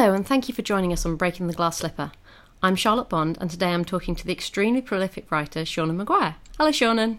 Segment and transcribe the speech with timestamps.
[0.00, 2.12] Hello, and thank you for joining us on Breaking the Glass Slipper.
[2.62, 6.36] I'm Charlotte Bond, and today I'm talking to the extremely prolific writer Seanan McGuire.
[6.56, 7.18] Hello, Seanan.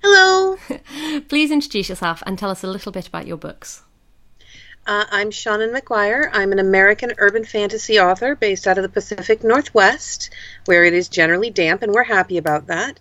[0.00, 0.56] Hello.
[1.28, 3.82] Please introduce yourself and tell us a little bit about your books.
[4.86, 6.30] Uh, I'm Seanan McGuire.
[6.32, 10.30] I'm an American urban fantasy author based out of the Pacific Northwest,
[10.66, 13.00] where it is generally damp, and we're happy about that.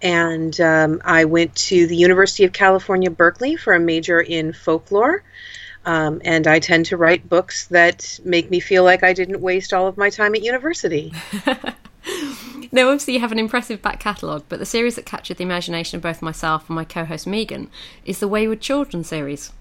[0.00, 5.22] And um, I went to the University of California, Berkeley for a major in folklore.
[5.86, 9.72] Um, and I tend to write books that make me feel like I didn't waste
[9.72, 11.12] all of my time at university.
[12.72, 15.96] now, obviously, you have an impressive back catalogue, but the series that captured the imagination
[15.96, 17.70] of both myself and my co host Megan
[18.04, 19.52] is the Wayward Children series.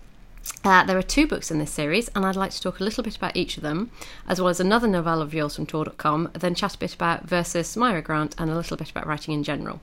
[0.64, 3.04] Uh, there are two books in this series, and I'd like to talk a little
[3.04, 3.92] bit about each of them,
[4.28, 7.78] as well as another novella of yours from Tor.com, then chat a bit about Versus
[7.78, 9.80] Mira Grant and a little bit about writing in general.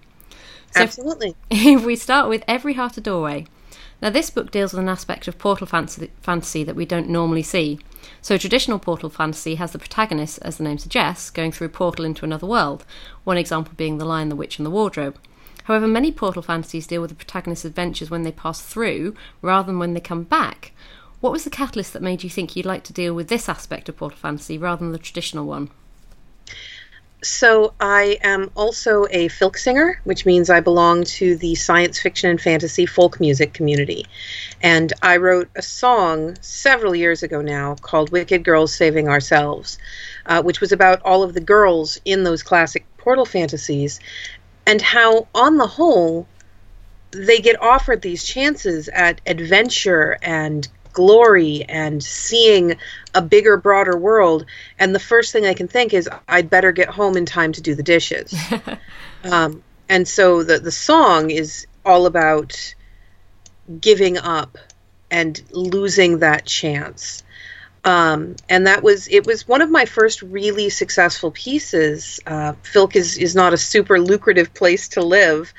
[0.72, 1.36] So Absolutely.
[1.50, 3.46] If we start with Every Heart a Doorway,
[4.02, 7.78] now, this book deals with an aspect of portal fantasy that we don't normally see.
[8.20, 12.04] So, traditional portal fantasy has the protagonist, as the name suggests, going through a portal
[12.04, 12.84] into another world,
[13.22, 15.20] one example being The Lion, the Witch, and the Wardrobe.
[15.66, 19.78] However, many portal fantasies deal with the protagonist's adventures when they pass through rather than
[19.78, 20.72] when they come back.
[21.20, 23.88] What was the catalyst that made you think you'd like to deal with this aspect
[23.88, 25.70] of portal fantasy rather than the traditional one?
[27.22, 32.30] So I am also a folk singer, which means I belong to the science fiction
[32.30, 34.06] and fantasy folk music community.
[34.60, 39.78] And I wrote a song several years ago now called Wicked Girls Saving Ourselves,
[40.26, 44.00] uh, which was about all of the girls in those classic portal fantasies
[44.66, 46.26] and how, on the whole,
[47.12, 52.76] they get offered these chances at adventure and glory and seeing
[53.14, 54.46] a bigger, broader world.
[54.78, 57.60] And the first thing I can think is, I'd better get home in time to
[57.60, 58.34] do the dishes.
[59.24, 62.74] um, and so the, the song is all about
[63.80, 64.58] giving up
[65.10, 67.22] and losing that chance.
[67.84, 72.20] Um, and that was it was one of my first really successful pieces.
[72.26, 75.52] Uh, Filk is is not a super lucrative place to live,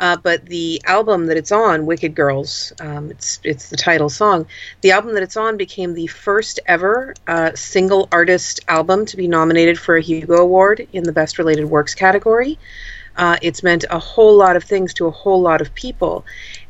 [0.00, 4.46] uh, but the album that it's on, Wicked Girls, um, it's it's the title song.
[4.80, 9.28] The album that it's on became the first ever uh, single artist album to be
[9.28, 12.58] nominated for a Hugo Award in the Best Related Works category.
[13.14, 16.24] Uh, it's meant a whole lot of things to a whole lot of people,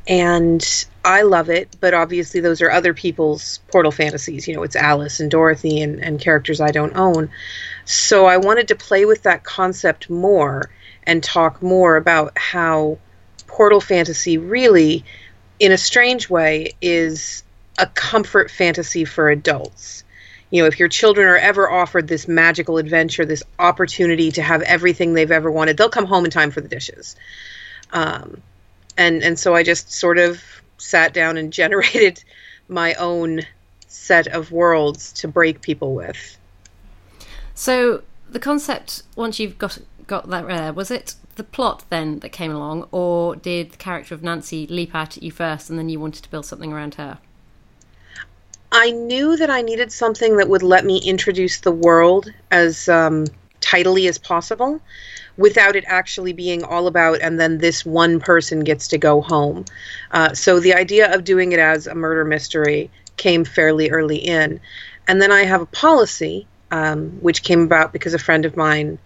[0.08, 1.76] and I love it.
[1.78, 4.48] But obviously, those are other people's portal fantasies.
[4.48, 7.30] You know, it's Alice and Dorothy and, and characters I don't own.
[7.84, 10.68] So I wanted to play with that concept more
[11.04, 12.98] and talk more about how
[13.60, 15.04] portal fantasy really,
[15.58, 17.42] in a strange way, is
[17.76, 20.02] a comfort fantasy for adults.
[20.48, 24.62] You know, if your children are ever offered this magical adventure, this opportunity to have
[24.62, 27.16] everything they've ever wanted, they'll come home in time for the dishes.
[27.92, 28.40] Um,
[28.96, 30.42] and and so I just sort of
[30.78, 32.24] sat down and generated
[32.66, 33.42] my own
[33.88, 36.38] set of worlds to break people with.
[37.54, 42.28] So the concept, once you've got got that there, was it the plot then that
[42.28, 45.88] came along, or did the character of Nancy leap out at you first and then
[45.88, 47.18] you wanted to build something around her?
[48.70, 53.26] I knew that I needed something that would let me introduce the world as um,
[53.60, 54.82] tidily as possible
[55.38, 59.64] without it actually being all about and then this one person gets to go home.
[60.10, 64.60] Uh, so the idea of doing it as a murder mystery came fairly early in.
[65.08, 68.98] And then I have a policy, um, which came about because a friend of mine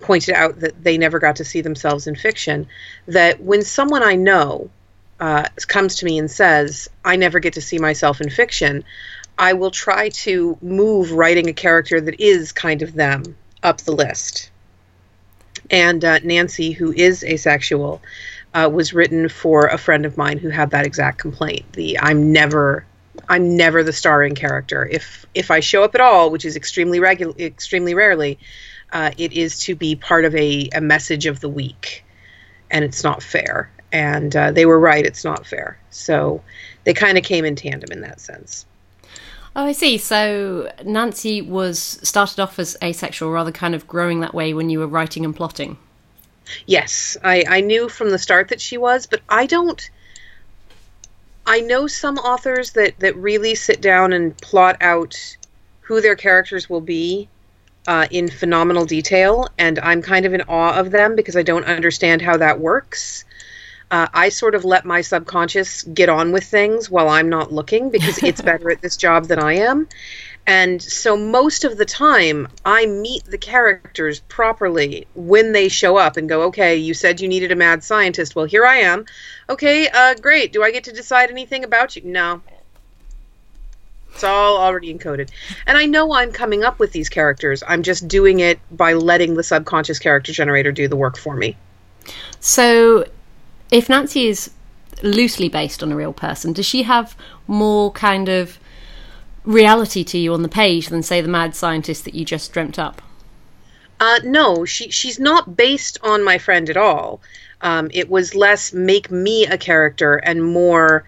[0.00, 2.66] pointed out that they never got to see themselves in fiction.
[3.06, 4.70] That when someone I know
[5.20, 8.84] uh, comes to me and says, I never get to see myself in fiction,
[9.38, 13.92] I will try to move writing a character that is kind of them up the
[13.92, 14.50] list.
[15.70, 18.00] And uh, Nancy, who is asexual,
[18.54, 21.72] uh, was written for a friend of mine who had that exact complaint.
[21.72, 22.86] The I'm never
[23.28, 24.86] I'm never the starring character.
[24.90, 28.38] If if I show up at all, which is extremely regular, extremely rarely,
[28.92, 32.04] uh, it is to be part of a, a message of the week,
[32.70, 33.70] and it's not fair.
[33.92, 35.78] And uh, they were right; it's not fair.
[35.90, 36.42] So
[36.84, 38.66] they kind of came in tandem in that sense.
[39.56, 39.98] Oh, I see.
[39.98, 44.78] So Nancy was started off as asexual, rather kind of growing that way when you
[44.78, 45.78] were writing and plotting.
[46.66, 49.90] Yes, I, I knew from the start that she was, but I don't.
[51.46, 55.36] I know some authors that that really sit down and plot out
[55.80, 57.28] who their characters will be
[57.88, 61.64] uh, in phenomenal detail, and I'm kind of in awe of them because I don't
[61.64, 63.24] understand how that works.
[63.90, 67.88] Uh, I sort of let my subconscious get on with things while I'm not looking
[67.88, 69.88] because it's better at this job than I am.
[70.46, 76.18] And so most of the time, I meet the characters properly when they show up
[76.18, 78.36] and go, okay, you said you needed a mad scientist.
[78.36, 79.06] Well, here I am.
[79.48, 80.52] Okay, uh, great.
[80.52, 82.02] Do I get to decide anything about you?
[82.04, 82.42] No.
[84.12, 85.30] It's all already encoded.
[85.66, 87.62] And I know I'm coming up with these characters.
[87.66, 91.56] I'm just doing it by letting the subconscious character generator do the work for me.
[92.40, 93.06] So,
[93.70, 94.50] if Nancy is
[95.02, 97.16] loosely based on a real person, does she have
[97.46, 98.58] more kind of
[99.44, 102.78] reality to you on the page than, say, the mad scientist that you just dreamt
[102.78, 103.02] up?
[104.00, 107.20] Uh, no, she she's not based on my friend at all.
[107.60, 111.04] Um, it was less make me a character and more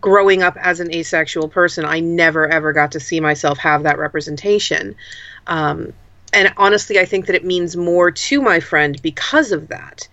[0.00, 1.84] growing up as an asexual person.
[1.84, 4.96] I never ever got to see myself have that representation.
[5.46, 5.92] Um,
[6.32, 10.08] and honestly, I think that it means more to my friend because of that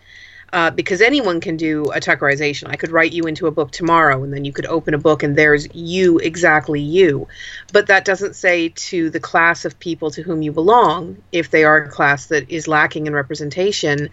[0.53, 2.69] uh, because anyone can do a Tuckerization.
[2.69, 5.23] I could write you into a book tomorrow, and then you could open a book,
[5.23, 7.27] and there's you, exactly you.
[7.71, 11.63] But that doesn't say to the class of people to whom you belong, if they
[11.63, 14.09] are a class that is lacking in representation,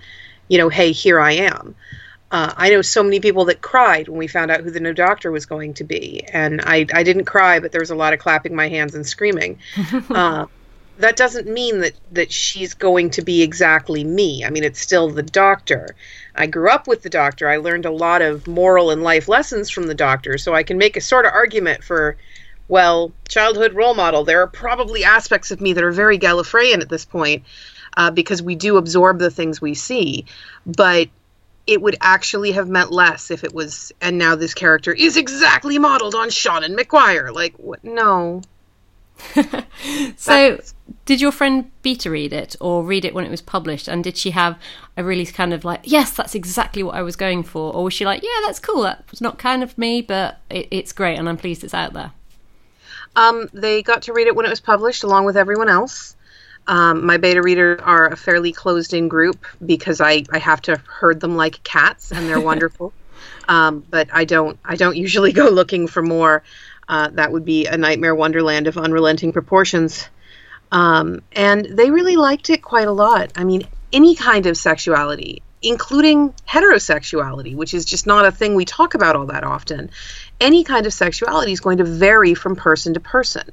[0.46, 1.74] you know, hey, here I am.
[2.30, 4.92] Uh, I know so many people that cried when we found out who the new
[4.92, 8.12] doctor was going to be, and I, I didn't cry, but there was a lot
[8.12, 9.58] of clapping my hands and screaming.
[10.10, 10.46] uh,
[10.98, 14.44] that doesn't mean that that she's going to be exactly me.
[14.44, 15.94] I mean, it's still the doctor.
[16.34, 17.48] I grew up with the doctor.
[17.48, 20.76] I learned a lot of moral and life lessons from the doctor, so I can
[20.76, 22.16] make a sort of argument for
[22.69, 24.25] well, childhood role model.
[24.25, 27.44] There are probably aspects of me that are very Gallifreyan at this point
[27.96, 30.26] uh, because we do absorb the things we see.
[30.66, 31.08] But
[31.68, 35.78] it would actually have meant less if it was, and now this character is exactly
[35.78, 37.32] modeled on Seanan McGuire.
[37.32, 37.84] Like, what?
[37.84, 38.42] No,
[40.16, 40.60] so,
[41.04, 43.88] did your friend beta read it or read it when it was published?
[43.88, 44.58] And did she have
[44.96, 47.72] a really kind of like, yes, that's exactly what I was going for?
[47.72, 48.82] Or was she like, yeah, that's cool.
[48.82, 52.12] That's not kind of me, but it, it's great and I'm pleased it's out there?
[53.16, 56.14] Um, they got to read it when it was published along with everyone else.
[56.68, 60.76] Um, my beta readers are a fairly closed in group because I, I have to
[60.86, 62.92] herd them like cats and they're wonderful.
[63.48, 66.42] Um, but I don't I don't usually go looking for more.
[66.86, 70.08] Uh, that would be a nightmare wonderland of unrelenting proportions.
[70.70, 73.32] Um, and they really liked it quite a lot.
[73.34, 78.66] I mean, any kind of sexuality, including heterosexuality, which is just not a thing we
[78.66, 79.90] talk about all that often,
[80.40, 83.50] any kind of sexuality is going to vary from person to person.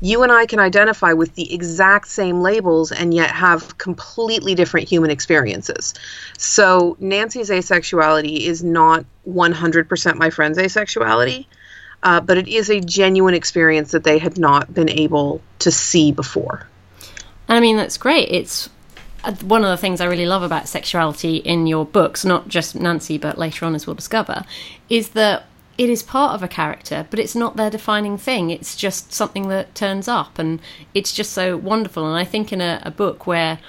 [0.00, 4.88] You and I can identify with the exact same labels and yet have completely different
[4.88, 5.94] human experiences.
[6.36, 11.46] So, Nancy's asexuality is not 100% my friend's asexuality
[12.02, 16.12] uh, but it is a genuine experience that they had not been able to see
[16.12, 16.66] before.
[17.48, 18.28] I mean, that's great.
[18.30, 18.68] It's
[19.24, 22.76] uh, one of the things I really love about sexuality in your books, not just
[22.76, 24.44] Nancy, but later on as we'll discover,
[24.88, 25.46] is that
[25.78, 28.50] it is part of a character, but it's not their defining thing.
[28.50, 30.60] It's just something that turns up, and
[30.92, 32.04] it's just so wonderful.
[32.04, 33.60] And I think in a, a book where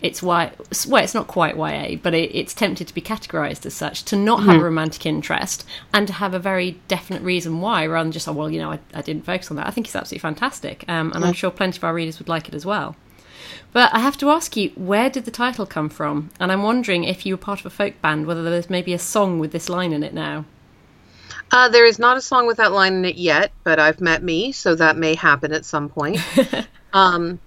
[0.00, 0.52] it's why
[0.86, 4.14] well it's not quite YA but it, it's tempted to be categorized as such to
[4.14, 4.60] not have mm-hmm.
[4.60, 8.32] a romantic interest and to have a very definite reason why rather than just oh
[8.32, 11.12] well you know I, I didn't focus on that I think it's absolutely fantastic um,
[11.12, 12.94] and I'm sure plenty of our readers would like it as well
[13.72, 17.02] but I have to ask you where did the title come from and I'm wondering
[17.02, 19.68] if you were part of a folk band whether there's maybe a song with this
[19.68, 20.44] line in it now
[21.50, 24.22] uh, there is not a song with that line in it yet, but I've met
[24.22, 26.18] me, so that may happen at some point.
[26.92, 27.40] um,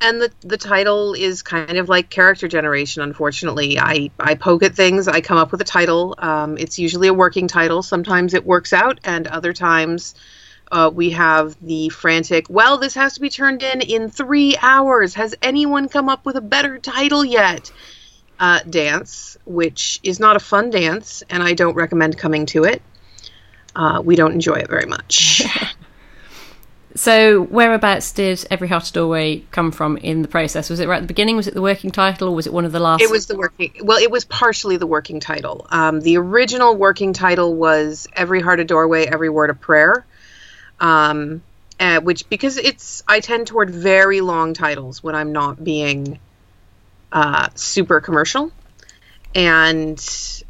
[0.00, 3.02] and the the title is kind of like character generation.
[3.02, 5.08] Unfortunately, I I poke at things.
[5.08, 6.14] I come up with a title.
[6.18, 7.82] Um, it's usually a working title.
[7.82, 10.14] Sometimes it works out, and other times.
[10.72, 15.14] Uh, we have the frantic, well, this has to be turned in in three hours.
[15.14, 17.70] Has anyone come up with a better title yet?
[18.40, 22.82] Uh, dance, which is not a fun dance, and I don't recommend coming to it.
[23.76, 25.42] Uh, we don't enjoy it very much.
[26.96, 30.70] So, whereabouts did Every Heart a Doorway come from in the process?
[30.70, 31.34] Was it right at the beginning?
[31.34, 33.02] Was it the working title, or was it one of the last?
[33.02, 33.72] It was the working.
[33.82, 35.66] Well, it was partially the working title.
[35.70, 40.06] Um, the original working title was Every Heart a Doorway, Every Word a Prayer.
[40.78, 41.42] Um,
[41.80, 46.20] uh, which because it's I tend toward very long titles when I'm not being
[47.10, 48.52] uh, super commercial,
[49.34, 49.98] and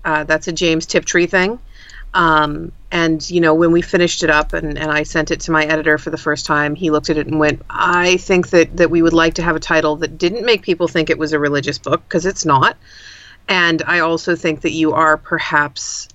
[0.05, 1.59] uh, that's a James Tiptree thing.
[2.15, 5.51] Um, and you know when we finished it up and, and i sent it to
[5.51, 8.77] my editor for the first time he looked at it and went i think that,
[8.77, 11.33] that we would like to have a title that didn't make people think it was
[11.33, 12.77] a religious book because it's not.
[13.49, 16.09] And i also think that you are perhaps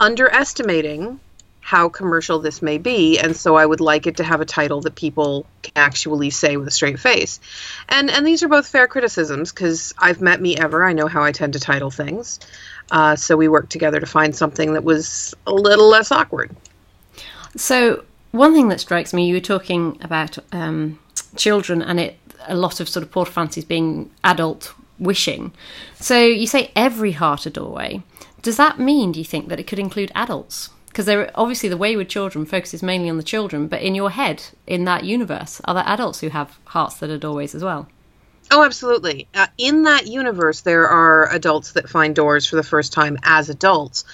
[0.00, 1.20] underestimating
[1.60, 4.80] how commercial this may be and so i would like it to have a title
[4.80, 7.40] that people can actually say with a straight face.
[7.88, 10.84] And and these are both fair criticisms because i've met me ever.
[10.84, 12.40] I know how i tend to title things
[12.90, 16.54] uh, so we worked together to find something that was a little less awkward.
[17.56, 20.98] So one thing that strikes me, you were talking about um,
[21.36, 25.52] children and it a lot of sort of portal fantasies being adult wishing.
[25.96, 28.02] So you say every heart a doorway.
[28.40, 30.70] Does that mean, do you think, that it could include adults?
[30.98, 34.84] because obviously the Wayward Children focuses mainly on the children, but in your head, in
[34.86, 37.88] that universe, are there adults who have hearts that are doorways as well?
[38.50, 39.28] Oh, absolutely.
[39.34, 43.50] Uh, in that universe, there are adults that find doors for the first time as
[43.50, 44.04] adults.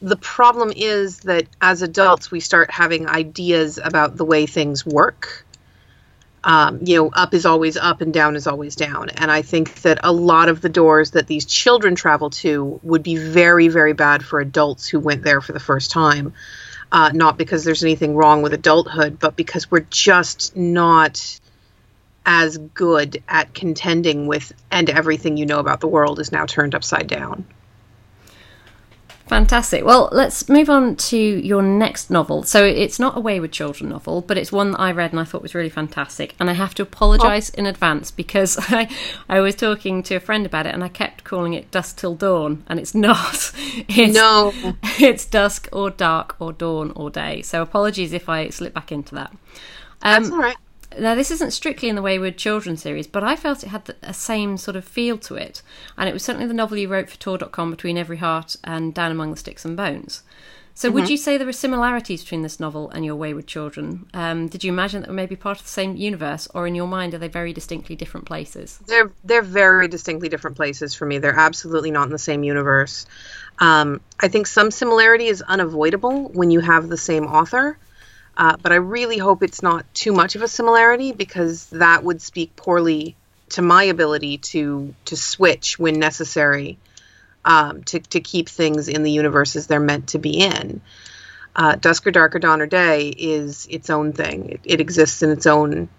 [0.00, 5.44] The problem is that as adults, we start having ideas about the way things work.
[6.44, 9.10] Um, you know, up is always up and down is always down.
[9.10, 13.02] And I think that a lot of the doors that these children travel to would
[13.02, 16.34] be very, very bad for adults who went there for the first time.
[16.90, 21.40] Uh, not because there's anything wrong with adulthood, but because we're just not
[22.24, 26.74] as good at contending with and everything you know about the world is now turned
[26.74, 27.44] upside down.
[29.32, 29.82] Fantastic.
[29.82, 32.42] Well, let's move on to your next novel.
[32.42, 35.24] So it's not a Wayward Children novel, but it's one that I read and I
[35.24, 36.34] thought was really fantastic.
[36.38, 37.60] And I have to apologise oh.
[37.60, 38.90] in advance because I,
[39.30, 42.14] I was talking to a friend about it and I kept calling it Dusk Till
[42.14, 43.52] Dawn, and it's not.
[43.88, 44.52] It's, no.
[45.00, 47.40] It's dusk or dark or dawn or day.
[47.40, 49.30] So apologies if I slip back into that.
[50.02, 50.56] Um, That's all right.
[50.98, 53.96] Now, this isn't strictly in the Wayward Children series, but I felt it had the
[54.02, 55.62] a same sort of feel to it.
[55.96, 59.10] And it was certainly the novel you wrote for Tor.com between Every Heart and Down
[59.10, 60.22] Among the Sticks and Bones.
[60.74, 60.94] So, mm-hmm.
[60.94, 64.06] would you say there are similarities between this novel and your Wayward Children?
[64.14, 66.74] Um, did you imagine that they may be part of the same universe, or in
[66.74, 68.78] your mind, are they very distinctly different places?
[68.86, 71.18] They're they're very distinctly different places for me.
[71.18, 73.06] They're absolutely not in the same universe.
[73.58, 77.76] Um, I think some similarity is unavoidable when you have the same author.
[78.36, 82.22] Uh, but I really hope it's not too much of a similarity because that would
[82.22, 83.14] speak poorly
[83.50, 86.78] to my ability to to switch when necessary
[87.44, 90.80] um, to to keep things in the universes they're meant to be in.
[91.54, 94.48] Uh, Dusk or Dark or Dawn or Day is its own thing.
[94.48, 95.90] It, it exists in its own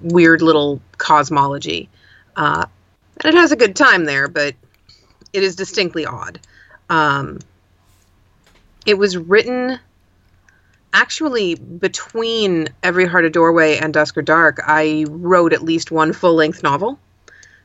[0.00, 1.90] weird little cosmology,
[2.36, 2.64] uh,
[3.22, 4.54] and it has a good time there, but
[5.34, 6.40] it is distinctly odd.
[6.88, 7.40] Um,
[8.86, 9.78] it was written
[10.92, 16.12] actually between Every Heart a Doorway and Dusk or Dark, I wrote at least one
[16.12, 16.98] full length novel.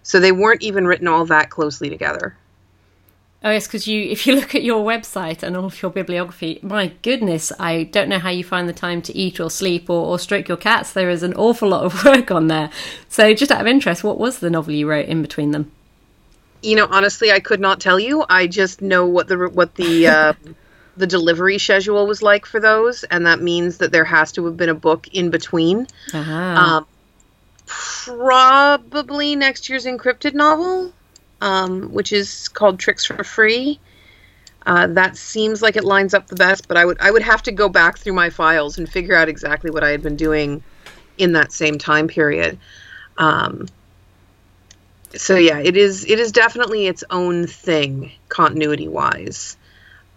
[0.03, 2.35] So they weren't even written all that closely together.
[3.43, 6.59] Oh yes, because you, if you look at your website and all of your bibliography,
[6.63, 10.05] my goodness, I don't know how you find the time to eat or sleep or,
[10.05, 10.93] or stroke your cats.
[10.93, 12.69] There is an awful lot of work on there.
[13.09, 15.71] So, just out of interest, what was the novel you wrote in between them?
[16.63, 18.25] You know, honestly, I could not tell you.
[18.27, 20.33] I just know what the what the uh,
[20.97, 24.57] the delivery schedule was like for those, and that means that there has to have
[24.57, 25.87] been a book in between.
[26.13, 26.33] Uh-huh.
[26.33, 26.87] Um,
[27.65, 30.93] probably next year's InCryptid novel,
[31.41, 33.79] um, which is called Tricks for Free.
[34.65, 37.43] Uh, that seems like it lines up the best, but I would I would have
[37.43, 40.61] to go back through my files and figure out exactly what I had been doing
[41.17, 42.59] in that same time period.
[43.17, 43.67] Um,
[45.15, 49.55] so yeah, it is it is definitely its own thing continuity wise.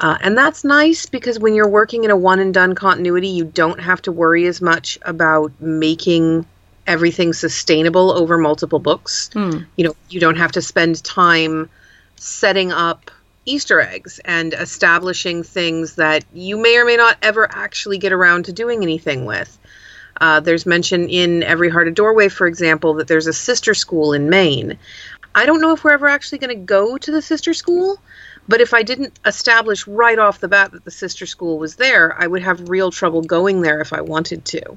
[0.01, 3.45] Uh, and that's nice because when you're working in a one and done continuity, you
[3.45, 6.47] don't have to worry as much about making
[6.87, 9.29] everything sustainable over multiple books.
[9.35, 9.59] Hmm.
[9.77, 11.69] You know, you don't have to spend time
[12.17, 13.11] setting up
[13.45, 18.47] Easter eggs and establishing things that you may or may not ever actually get around
[18.47, 19.59] to doing anything with.
[20.21, 24.13] Uh, there's mention in Every Heart a Doorway, for example, that there's a sister school
[24.13, 24.79] in Maine.
[25.35, 28.01] I don't know if we're ever actually going to go to the sister school,
[28.49, 32.21] but if I didn't establish right off the bat that the sister school was there,
[32.21, 34.77] I would have real trouble going there if I wanted to.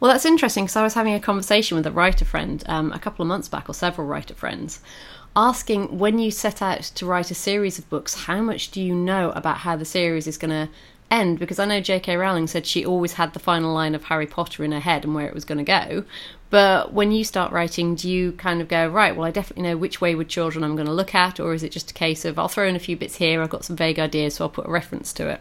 [0.00, 2.98] Well, that's interesting because I was having a conversation with a writer friend um, a
[2.98, 4.80] couple of months back, or several writer friends,
[5.36, 8.94] asking when you set out to write a series of books, how much do you
[8.94, 10.68] know about how the series is going to
[11.12, 12.16] end because I know J.K.
[12.16, 15.14] Rowling said she always had the final line of Harry Potter in her head and
[15.14, 16.04] where it was going to go.
[16.52, 19.78] But when you start writing, do you kind of go, right, well, I definitely know
[19.78, 22.38] which Wayward Children I'm going to look at, or is it just a case of
[22.38, 24.66] I'll throw in a few bits here, I've got some vague ideas, so I'll put
[24.66, 25.40] a reference to it?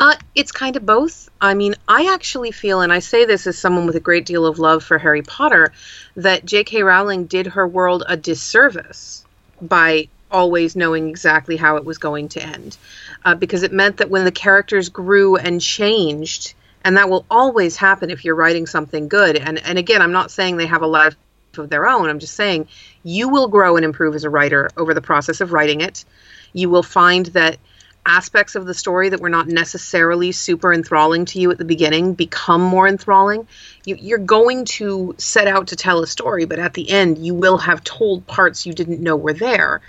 [0.00, 1.30] Uh, it's kind of both.
[1.40, 4.44] I mean, I actually feel, and I say this as someone with a great deal
[4.44, 5.72] of love for Harry Potter,
[6.16, 6.82] that J.K.
[6.82, 9.24] Rowling did her world a disservice
[9.60, 12.76] by always knowing exactly how it was going to end.
[13.24, 17.76] Uh, because it meant that when the characters grew and changed, and that will always
[17.76, 19.36] happen if you're writing something good.
[19.36, 21.16] And and again, I'm not saying they have a life
[21.58, 22.08] of their own.
[22.08, 22.68] I'm just saying
[23.02, 26.04] you will grow and improve as a writer over the process of writing it.
[26.52, 27.58] You will find that
[28.04, 32.14] aspects of the story that were not necessarily super enthralling to you at the beginning
[32.14, 33.46] become more enthralling.
[33.84, 37.34] You, are going to set out to tell a story, but at the end, you
[37.34, 39.82] will have told parts you didn't know were there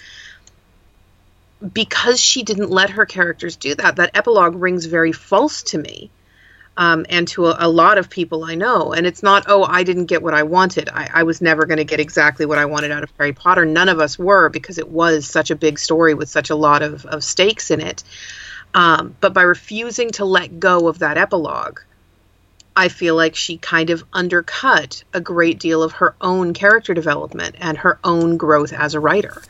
[1.71, 6.11] because she didn't let her characters do that, that epilogue rings very false to me.
[6.75, 8.93] Um, and to a, a, lot of people I know.
[8.93, 10.89] And it's not, oh, I didn't get what I wanted.
[10.89, 13.63] I, I was never going to get exactly what I wanted out of Harry Potter.
[13.63, 16.81] None of us were because it was such a big story with such a lot
[16.81, 18.03] of, of stakes in it.
[18.73, 21.79] Um, but by refusing to let go of that epilogue,
[22.75, 27.55] I feel like she kind of undercut a great deal of her own character development
[27.59, 29.43] and her own growth as a writer.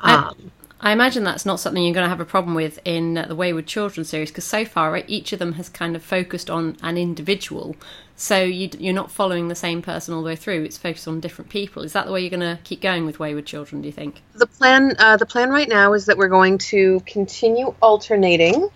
[0.00, 3.34] Um, I, imagine that's not something you're going to have a problem with in the
[3.34, 6.96] Wayward Children series because so far each of them has kind of focused on an
[6.96, 7.76] individual.
[8.14, 10.64] So you, you're not following the same person all the way through.
[10.64, 11.82] It's focused on different people.
[11.82, 13.82] Is that the way you're going to keep going with Wayward Children?
[13.82, 14.22] Do you think?
[14.34, 18.68] The plan, uh, the plan right now is that we're going to continue alternating.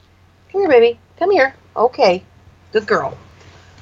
[0.50, 0.98] Come here, baby.
[1.18, 1.54] Come here.
[1.76, 2.22] Okay,
[2.72, 3.16] good girl.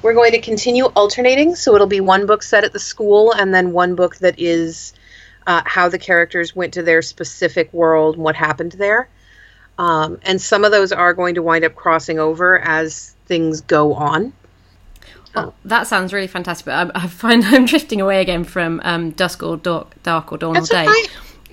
[0.01, 3.53] We're going to continue alternating, so it'll be one book set at the school and
[3.53, 4.93] then one book that is
[5.47, 9.09] uh, how the characters went to their specific world and what happened there.
[9.77, 13.93] Um, and some of those are going to wind up crossing over as things go
[13.93, 14.33] on.
[15.35, 16.65] Well, that sounds really fantastic.
[16.65, 20.37] But I, I find I'm drifting away again from um, Dusk or Dark, Dark or
[20.37, 21.03] Dawn That's or Day.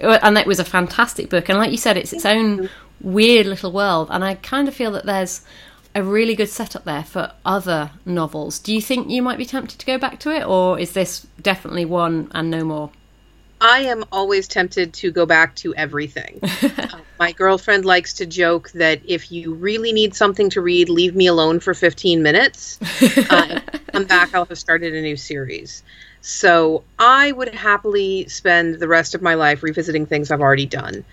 [0.01, 1.49] And that was a fantastic book.
[1.49, 2.69] And like you said, it's its own
[3.01, 4.09] weird little world.
[4.11, 5.43] And I kind of feel that there's
[5.95, 8.59] a really good setup there for other novels.
[8.59, 11.27] Do you think you might be tempted to go back to it, or is this
[11.41, 12.91] definitely one and no more?
[13.61, 16.39] I am always tempted to go back to everything.
[16.43, 21.15] uh, my girlfriend likes to joke that if you really need something to read, leave
[21.15, 22.79] me alone for 15 minutes.
[23.31, 23.61] Uh,
[23.93, 25.83] come back, I'll have started a new series.
[26.21, 31.05] So I would happily spend the rest of my life revisiting things I've already done.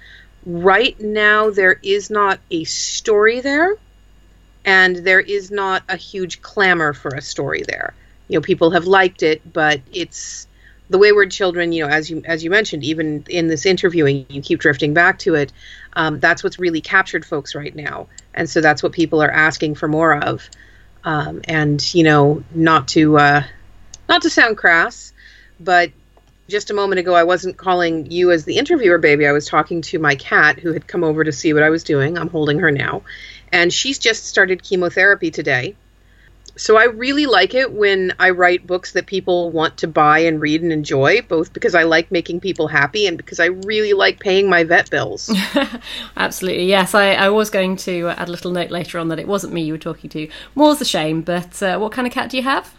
[0.45, 3.75] Right now, there is not a story there,
[4.63, 7.93] and there is not a huge clamor for a story there.
[8.27, 10.47] You know, people have liked it, but it's
[10.89, 14.41] the wayward children you know as you as you mentioned even in this interviewing you
[14.41, 15.51] keep drifting back to it
[15.95, 18.07] um, that's what's really captured folks right now.
[18.33, 20.49] And so that's what people are asking for more of.
[21.03, 23.43] Um, and you know not to uh,
[24.09, 25.13] not to sound crass
[25.59, 25.91] but
[26.47, 29.27] just a moment ago i wasn't calling you as the interviewer baby.
[29.27, 31.83] I was talking to my cat who had come over to see what i was
[31.83, 32.17] doing.
[32.17, 33.03] I'm holding her now.
[33.51, 35.75] And she's just started chemotherapy today
[36.57, 40.39] so I really like it when I write books that people want to buy and
[40.39, 44.19] read and enjoy, both because I like making people happy and because I really like
[44.19, 45.33] paying my vet bills.
[46.17, 46.95] Absolutely, yes.
[46.95, 49.63] I, I, was going to add a little note later on that it wasn't me
[49.63, 50.29] you were talking to.
[50.55, 52.73] More's a shame, but uh, what kind of cat do you have?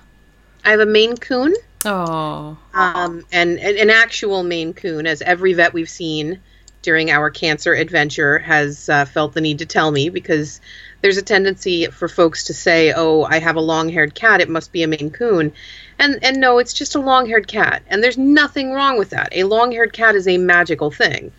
[0.65, 1.55] I have a Maine Coon.
[1.85, 2.57] Oh.
[2.73, 6.41] Um, and, and an actual Maine Coon, as every vet we've seen
[6.83, 10.61] during our cancer adventure has uh, felt the need to tell me because
[11.03, 14.73] there's a tendency for folks to say, "Oh, I have a long-haired cat; it must
[14.73, 15.53] be a Maine Coon,"
[15.99, 19.29] and and no, it's just a long-haired cat, and there's nothing wrong with that.
[19.33, 21.33] A long-haired cat is a magical thing,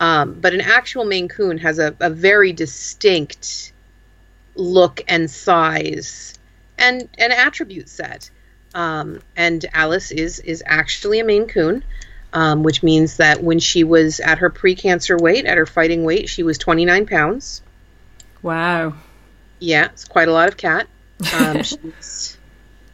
[0.00, 3.72] um, but an actual Maine Coon has a, a very distinct
[4.54, 6.38] look and size
[6.78, 8.30] and an attribute set.
[8.74, 11.84] Um, and Alice is is actually a Maine Coon.
[12.30, 16.28] Um, which means that when she was at her pre-cancer weight, at her fighting weight,
[16.28, 17.62] she was 29 pounds.
[18.42, 18.94] Wow.
[19.58, 20.86] Yeah, it's quite a lot of cat.
[21.34, 22.38] Um, she's,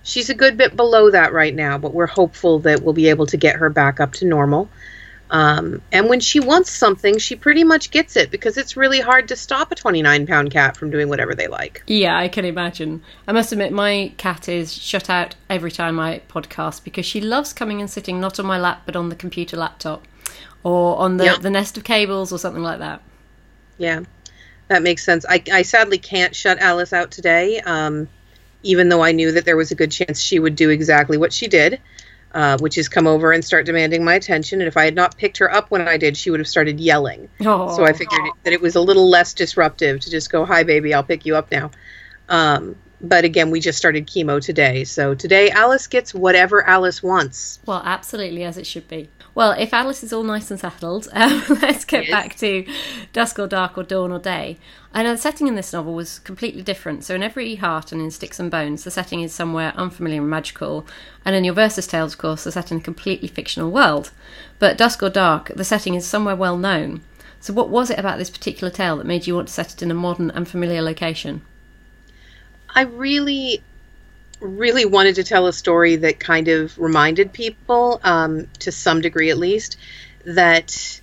[0.02, 3.26] she's a good bit below that right now, but we're hopeful that we'll be able
[3.26, 4.68] to get her back up to normal.
[5.30, 9.28] Um, and when she wants something, she pretty much gets it because it's really hard
[9.28, 11.82] to stop a 29 pound cat from doing whatever they like.
[11.86, 13.02] Yeah, I can imagine.
[13.26, 17.52] I must admit, my cat is shut out every time I podcast because she loves
[17.52, 20.06] coming and sitting not on my lap but on the computer laptop
[20.62, 21.36] or on the, yeah.
[21.36, 23.02] the nest of cables or something like that.
[23.78, 24.02] Yeah.
[24.68, 25.24] That makes sense.
[25.28, 28.08] I, I sadly can't shut Alice out today, um,
[28.62, 31.32] even though I knew that there was a good chance she would do exactly what
[31.32, 31.80] she did,
[32.32, 34.60] uh, which is come over and start demanding my attention.
[34.60, 36.80] And if I had not picked her up when I did, she would have started
[36.80, 37.28] yelling.
[37.42, 37.76] Oh.
[37.76, 40.94] So I figured that it was a little less disruptive to just go, "Hi, baby,
[40.94, 41.70] I'll pick you up now."
[42.30, 44.84] Um, but again, we just started chemo today.
[44.84, 47.60] So today, Alice gets whatever Alice wants.
[47.66, 49.10] Well, absolutely, as it should be.
[49.34, 52.10] Well, if Alice is all nice and settled, um, let's get yes.
[52.10, 52.66] back to
[53.12, 54.58] Dusk or Dark or Dawn or Day.
[54.92, 57.04] I know the setting in this novel was completely different.
[57.04, 60.30] So, in Every Heart and in Sticks and Bones, the setting is somewhere unfamiliar and
[60.30, 60.86] magical.
[61.24, 64.12] And in your Versus Tales, of course, the set in a completely fictional world.
[64.60, 67.02] But Dusk or Dark, the setting is somewhere well known.
[67.40, 69.82] So, what was it about this particular tale that made you want to set it
[69.82, 71.42] in a modern and familiar location?
[72.74, 73.62] I really,
[74.44, 79.30] really wanted to tell a story that kind of reminded people, um, to some degree
[79.30, 79.76] at least,
[80.26, 81.00] that,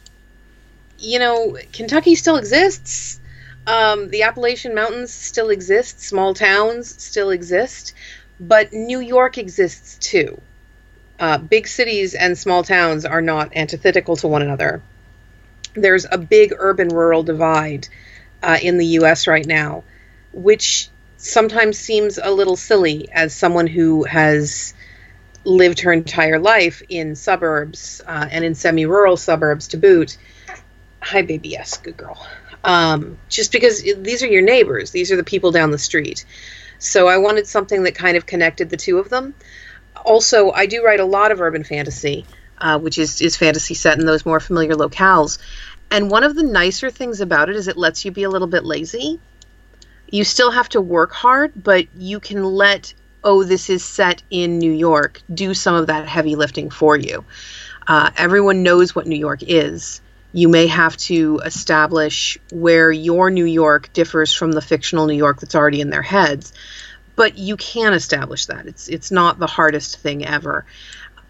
[1.00, 3.20] you know, Kentucky still exists.
[3.66, 6.02] Um, the Appalachian Mountains still exist.
[6.02, 7.94] Small towns still exist.
[8.40, 10.40] But New York exists too.
[11.20, 14.82] Uh, big cities and small towns are not antithetical to one another.
[15.74, 17.88] There's a big urban rural divide
[18.44, 19.84] uh, in the US right now,
[20.32, 20.91] which
[21.22, 24.74] sometimes seems a little silly as someone who has
[25.44, 30.18] lived her entire life in suburbs uh, and in semi rural suburbs to boot.
[31.02, 31.50] Hi, baby.
[31.50, 32.26] Yes, good girl.
[32.64, 36.26] Um, just because these are your neighbors, these are the people down the street.
[36.78, 39.34] So I wanted something that kind of connected the two of them.
[40.04, 42.26] Also, I do write a lot of urban fantasy,
[42.58, 45.38] uh, which is, is fantasy set in those more familiar locales.
[45.92, 48.48] And one of the nicer things about it is it lets you be a little
[48.48, 49.20] bit lazy.
[50.12, 52.94] You still have to work hard, but you can let,
[53.24, 57.24] oh, this is set in New York, do some of that heavy lifting for you.
[57.88, 60.02] Uh, everyone knows what New York is.
[60.34, 65.40] You may have to establish where your New York differs from the fictional New York
[65.40, 66.54] that's already in their heads,
[67.16, 68.68] but you can establish that.
[68.68, 70.66] It's it's not the hardest thing ever.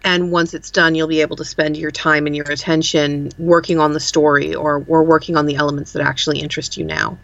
[0.04, 3.78] And once it's done, you'll be able to spend your time and your attention working
[3.78, 7.18] on the story or, or working on the elements that actually interest you now.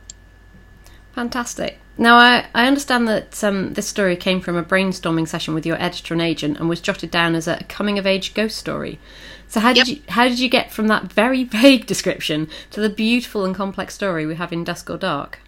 [1.19, 1.81] Fantastic.
[1.97, 5.75] Now, I, I understand that um, this story came from a brainstorming session with your
[5.83, 9.01] editor and agent and was jotted down as a coming of age ghost story.
[9.49, 12.89] So, how did you how did you get from that very vague description to the
[12.89, 15.41] beautiful and complex story we have in Dusk or Dark?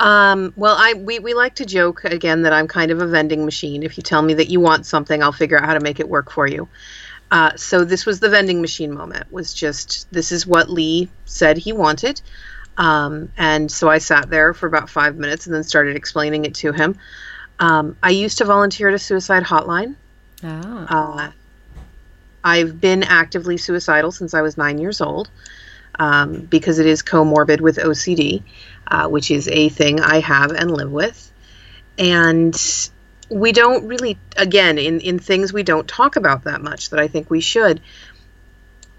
[0.00, 3.44] Um, well, I we, we like to joke again that I'm kind of a vending
[3.44, 3.84] machine.
[3.84, 6.08] If you tell me that you want something, I'll figure out how to make it
[6.08, 6.66] work for you.
[7.30, 9.30] Uh, so this was the vending machine moment.
[9.30, 12.20] Was just this is what Lee said he wanted.
[12.80, 16.54] Um, and so I sat there for about five minutes and then started explaining it
[16.56, 16.96] to him.
[17.58, 19.96] Um, I used to volunteer at a suicide hotline.
[20.42, 20.86] Oh.
[20.88, 21.30] Uh,
[22.42, 25.28] I've been actively suicidal since I was nine years old
[25.98, 28.44] um, because it is comorbid with OCD,
[28.86, 31.30] uh, which is a thing I have and live with.
[31.98, 32.56] And
[33.28, 37.08] we don't really, again, in, in things we don't talk about that much that I
[37.08, 37.82] think we should,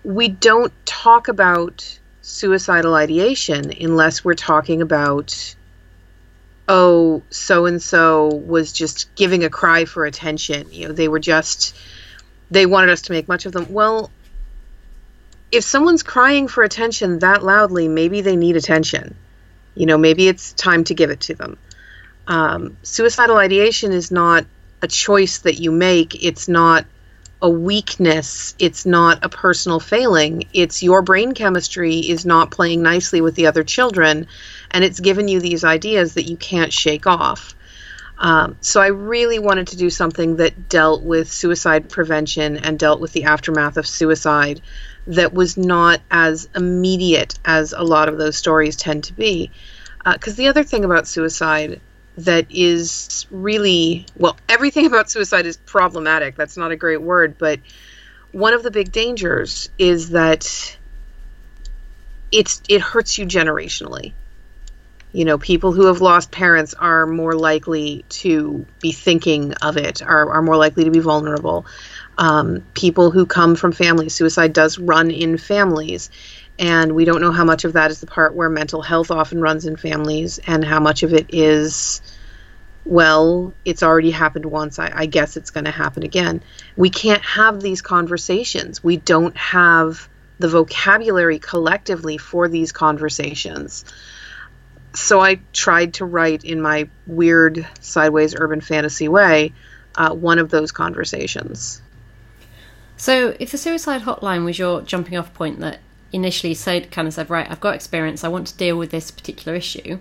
[0.03, 5.55] we don't talk about suicidal ideation unless we're talking about
[6.67, 10.71] oh so and so was just giving a cry for attention.
[10.71, 11.75] You know they were just
[12.51, 13.73] they wanted us to make much of them.
[13.73, 14.11] Well
[15.51, 19.15] if someone's crying for attention that loudly maybe they need attention.
[19.75, 21.57] You know maybe it's time to give it to them.
[22.27, 24.45] Um, suicidal ideation is not
[24.81, 26.23] a choice that you make.
[26.23, 26.85] It's not
[27.41, 28.55] a weakness.
[28.59, 30.47] It's not a personal failing.
[30.53, 34.27] It's your brain chemistry is not playing nicely with the other children,
[34.69, 37.55] and it's given you these ideas that you can't shake off.
[38.17, 42.99] Um, so I really wanted to do something that dealt with suicide prevention and dealt
[42.99, 44.61] with the aftermath of suicide
[45.07, 49.49] that was not as immediate as a lot of those stories tend to be.
[50.05, 51.81] Because uh, the other thing about suicide
[52.17, 56.35] that is really well everything about suicide is problematic.
[56.35, 57.59] That's not a great word but
[58.31, 60.77] one of the big dangers is that
[62.31, 64.13] it's it hurts you generationally.
[65.11, 70.01] You know people who have lost parents are more likely to be thinking of it
[70.01, 71.65] are, are more likely to be vulnerable.
[72.17, 76.09] Um, people who come from families suicide does run in families
[76.59, 79.41] and we don't know how much of that is the part where mental health often
[79.41, 82.01] runs in families and how much of it is
[82.85, 84.79] well it's already happened once.
[84.79, 86.41] I, I guess it's going to happen again.
[86.75, 88.83] We can't have these conversations.
[88.83, 90.09] We don't have
[90.39, 93.85] the vocabulary collectively for these conversations.
[94.93, 99.53] So i tried to write in my weird sideways urban fantasy way
[99.95, 101.81] uh, one of those conversations.
[102.97, 105.79] So if the suicide hotline was your jumping off point that
[106.11, 109.11] initially said kind of said, right, I've got experience, I want to deal with this
[109.11, 109.99] particular issue.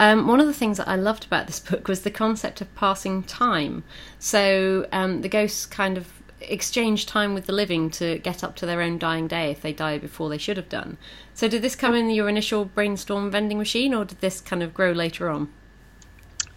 [0.00, 2.74] Um, one of the things that I loved about this book was the concept of
[2.74, 3.84] passing time.
[4.18, 8.66] So um, the ghosts kind of exchange time with the living to get up to
[8.66, 10.96] their own dying day if they die before they should have done.
[11.34, 14.72] So did this come in your initial brainstorm vending machine, or did this kind of
[14.72, 15.52] grow later on?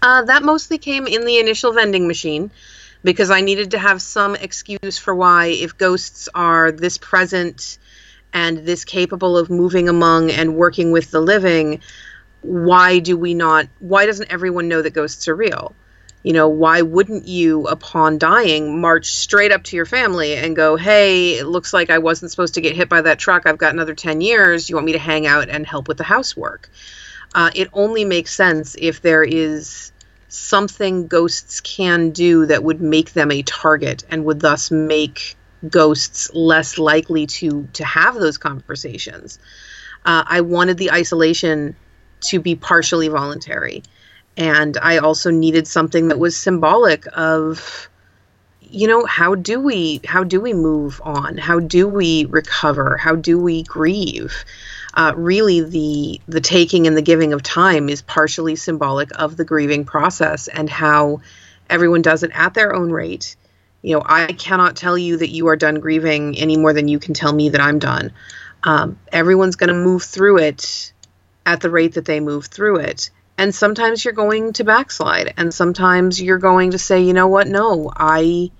[0.02, 2.52] Uh, that mostly came in the initial vending machine
[3.04, 7.78] because I needed to have some excuse for why, if ghosts are this present
[8.34, 11.82] and this capable of moving among and working with the living,
[12.41, 13.67] why do we not?
[13.80, 15.76] Why doesn't everyone know that ghosts are real?
[16.24, 20.76] You know, why wouldn't you, upon dying, march straight up to your family and go,
[20.76, 23.48] Hey, it looks like I wasn't supposed to get hit by that truck.
[23.48, 24.70] I've got another 10 years.
[24.70, 26.70] You want me to hang out and help with the housework?
[27.34, 29.91] Uh, it only makes sense if there is
[30.28, 35.36] something ghosts can do that would make them a target and would thus make
[35.69, 39.39] ghosts less likely to to have those conversations.
[40.06, 41.76] Uh, I wanted the isolation
[42.21, 43.84] to be partially voluntary,
[44.38, 47.89] and I also needed something that was symbolic of
[48.62, 51.38] you know how do we how do we move on?
[51.38, 52.97] How do we recover?
[52.97, 54.45] How do we grieve?
[54.93, 59.45] Uh, really the the taking and the giving of time is partially symbolic of the
[59.45, 61.21] grieving process and how
[61.69, 63.36] everyone does it at their own rate
[63.82, 67.00] you know, I cannot tell you that you are done grieving any more than you
[67.00, 68.13] can tell me that I'm done.
[68.63, 70.94] Um, everyone's going to move through it
[71.46, 73.10] at the rate that they move through it.
[73.38, 77.48] And sometimes you're going to backslide, and sometimes you're going to say, you know what,
[77.48, 78.52] no, I.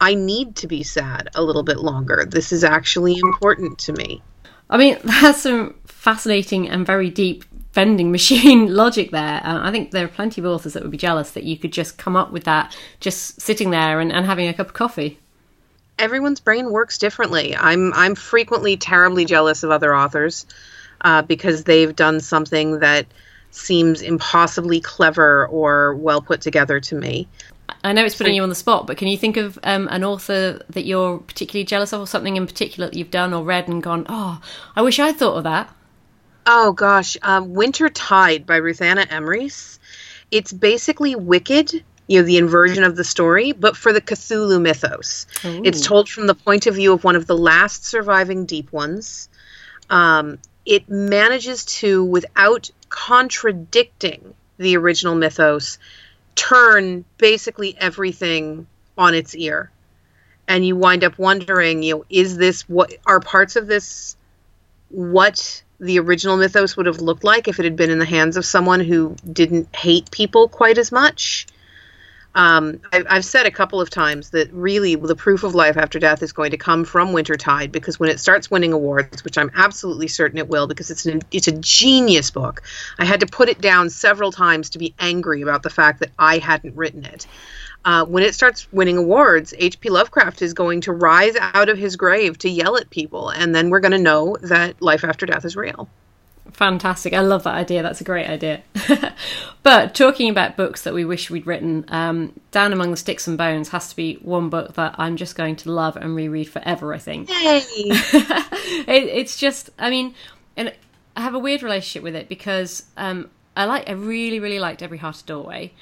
[0.00, 2.26] I need to be sad a little bit longer.
[2.28, 4.22] This is actually important to me.
[4.68, 9.40] I mean, that's some fascinating and very deep vending machine logic there.
[9.44, 11.72] Uh, I think there are plenty of authors that would be jealous that you could
[11.72, 15.18] just come up with that just sitting there and, and having a cup of coffee.
[15.98, 17.54] Everyone's brain works differently.
[17.54, 20.46] I'm I'm frequently terribly jealous of other authors
[21.02, 23.06] uh, because they've done something that
[23.50, 27.28] seems impossibly clever or well put together to me.
[27.82, 30.04] I know it's putting you on the spot, but can you think of um, an
[30.04, 33.68] author that you're particularly jealous of, or something in particular that you've done or read
[33.68, 34.40] and gone, "Oh,
[34.74, 35.74] I wish I'd thought of that."
[36.46, 39.78] Oh gosh, um, Winter Tide by Ruthanna Emrys.
[40.30, 41.72] It's basically Wicked,
[42.06, 45.26] you know, the inversion of the story, but for the Cthulhu mythos.
[45.44, 45.62] Ooh.
[45.64, 49.28] It's told from the point of view of one of the last surviving deep ones.
[49.88, 55.78] Um, it manages to, without contradicting the original mythos,
[56.34, 58.66] turn basically everything
[58.98, 59.70] on its ear.
[60.46, 64.16] And you wind up wondering, you know, is this what are parts of this
[64.90, 68.36] what the original mythos would have looked like if it had been in the hands
[68.36, 71.46] of someone who didn't hate people quite as much.
[72.36, 76.00] Um, I, I've said a couple of times that really the proof of life after
[76.00, 79.38] death is going to come from Winter Tide because when it starts winning awards, which
[79.38, 82.62] I'm absolutely certain it will, because it's an, it's a genius book.
[82.98, 86.10] I had to put it down several times to be angry about the fact that
[86.18, 87.26] I hadn't written it
[87.84, 89.90] uh, when it starts winning awards, H.P.
[89.90, 93.70] Lovecraft is going to rise out of his grave to yell at people, and then
[93.70, 95.88] we're going to know that life after death is real.
[96.52, 97.12] Fantastic.
[97.12, 97.82] I love that idea.
[97.82, 98.62] That's a great idea.
[99.62, 103.36] but talking about books that we wish we'd written, um, Down Among the Sticks and
[103.36, 106.94] Bones has to be one book that I'm just going to love and reread forever,
[106.94, 107.28] I think.
[107.28, 107.58] Hey.
[107.66, 110.14] it, it's just, I mean,
[110.56, 110.72] and
[111.16, 114.82] I have a weird relationship with it because um, I like, I really, really liked
[114.82, 115.72] Every Heart a Doorway,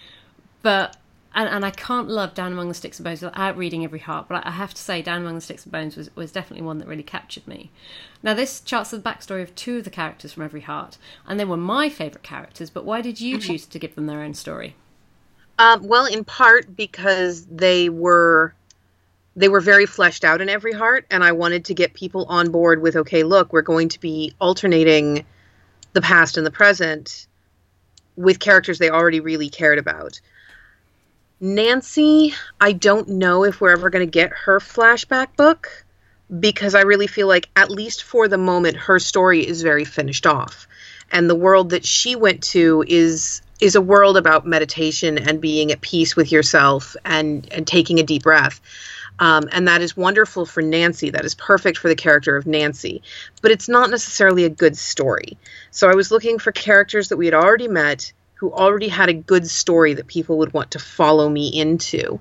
[0.62, 0.96] but
[1.34, 4.26] and, and I can't love Down Among the Sticks and Bones without reading Every Heart,
[4.28, 6.78] but I have to say Down Among the Sticks and Bones was, was definitely one
[6.78, 7.70] that really captured me.
[8.22, 11.44] Now, this charts the backstory of two of the characters from Every Heart, and they
[11.44, 13.52] were my favourite characters, but why did you mm-hmm.
[13.52, 14.76] choose to give them their own story?
[15.58, 18.54] Um, well, in part because they were
[19.34, 22.50] they were very fleshed out in Every Heart, and I wanted to get people on
[22.50, 25.24] board with okay, look, we're going to be alternating
[25.92, 27.26] the past and the present
[28.16, 30.20] with characters they already really cared about.
[31.44, 35.84] Nancy, I don't know if we're ever going to get her flashback book
[36.38, 40.24] because I really feel like, at least for the moment, her story is very finished
[40.24, 40.68] off.
[41.10, 45.72] And the world that she went to is is a world about meditation and being
[45.72, 48.60] at peace with yourself and and taking a deep breath.
[49.18, 51.10] Um, and that is wonderful for Nancy.
[51.10, 53.02] That is perfect for the character of Nancy.
[53.40, 55.36] But it's not necessarily a good story.
[55.72, 59.14] So I was looking for characters that we had already met who already had a
[59.14, 62.18] good story that people would want to follow me into.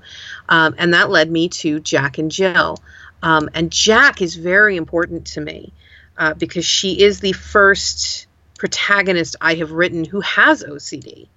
[0.47, 2.77] Um, and that led me to Jack and Jill.
[3.23, 5.73] Um, and Jack is very important to me
[6.19, 8.27] uh, because she is the first
[8.59, 11.27] protagonist I have written who has OCD.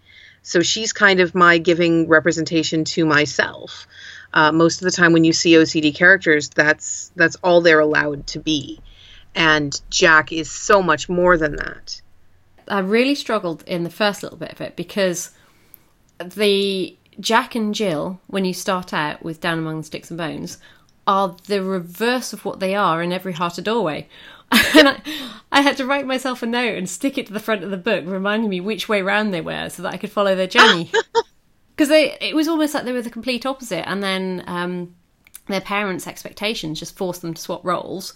[0.42, 3.87] So she's kind of my giving representation to myself.
[4.35, 8.27] Uh, most of the time, when you see OCD characters, that's that's all they're allowed
[8.27, 8.81] to be,
[9.35, 12.03] and Jack is so much more than that.
[12.68, 15.31] I really struggled in the first little bit of it because
[16.18, 20.59] the Jack and Jill, when you start out with Down Among the Sticks and Bones,
[21.07, 24.09] are the reverse of what they are in Every Heart a Doorway.
[24.50, 25.03] and I,
[25.50, 27.77] I, had to write myself a note and stick it to the front of the
[27.77, 30.90] book, reminding me which way round they were so that I could follow their journey.
[31.77, 33.88] Because it was almost like they were the complete opposite.
[33.88, 34.94] And then um,
[35.48, 38.14] their parents' expectations just forced them to swap roles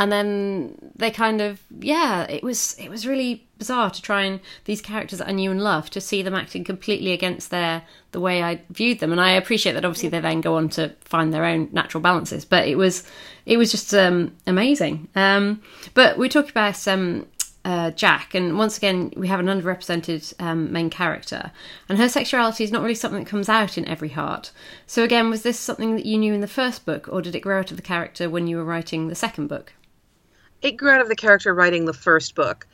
[0.00, 4.40] and then they kind of yeah it was it was really bizarre to try and
[4.64, 7.82] these characters that i knew and loved to see them acting completely against their
[8.12, 10.88] the way i viewed them and i appreciate that obviously they then go on to
[11.04, 13.04] find their own natural balances but it was
[13.44, 15.60] it was just um, amazing um,
[15.92, 17.26] but we talked about um,
[17.62, 21.52] uh, Jack, and once again, we have an underrepresented um, main character,
[21.90, 24.50] and her sexuality is not really something that comes out in every heart.
[24.86, 27.40] So, again, was this something that you knew in the first book, or did it
[27.40, 29.74] grow out of the character when you were writing the second book?
[30.62, 32.66] It grew out of the character writing the first book.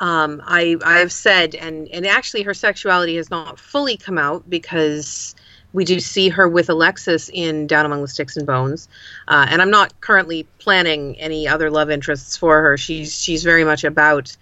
[0.00, 5.34] Um, I I've said, and and actually her sexuality has not fully come out because
[5.72, 8.88] we do see her with Alexis in Down Among the Sticks and Bones,
[9.28, 12.76] uh, and I'm not currently planning any other love interests for her.
[12.76, 14.36] She's she's very much about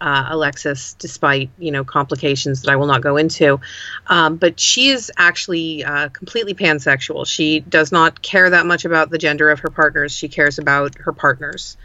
[0.00, 3.60] uh, Alexis, despite you know complications that I will not go into.
[4.06, 7.26] Um, but she is actually uh, completely pansexual.
[7.26, 10.12] She does not care that much about the gender of her partners.
[10.12, 11.76] She cares about her partners.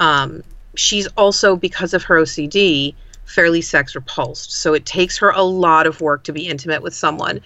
[0.00, 0.42] Um,
[0.74, 2.94] she's also, because of her OCD,
[3.30, 4.50] fairly sex repulsed.
[4.52, 7.40] So it takes her a lot of work to be intimate with someone,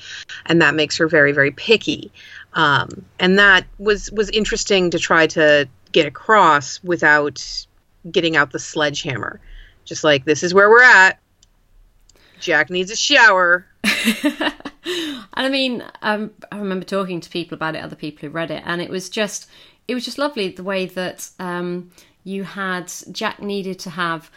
[0.47, 2.11] and that makes her very, very picky.
[2.55, 7.67] Um, and that was was interesting to try to get across without
[8.11, 9.41] getting out the sledgehammer.
[9.85, 11.19] Just like this is where we're at.
[12.41, 13.67] Jack needs a shower.
[13.85, 14.53] and
[15.35, 18.63] I mean, um, I remember talking to people about it, other people who read it,
[18.67, 19.49] and it was just,
[19.89, 21.91] it was just lovely the way that um,
[22.25, 24.31] you had Jack needed to have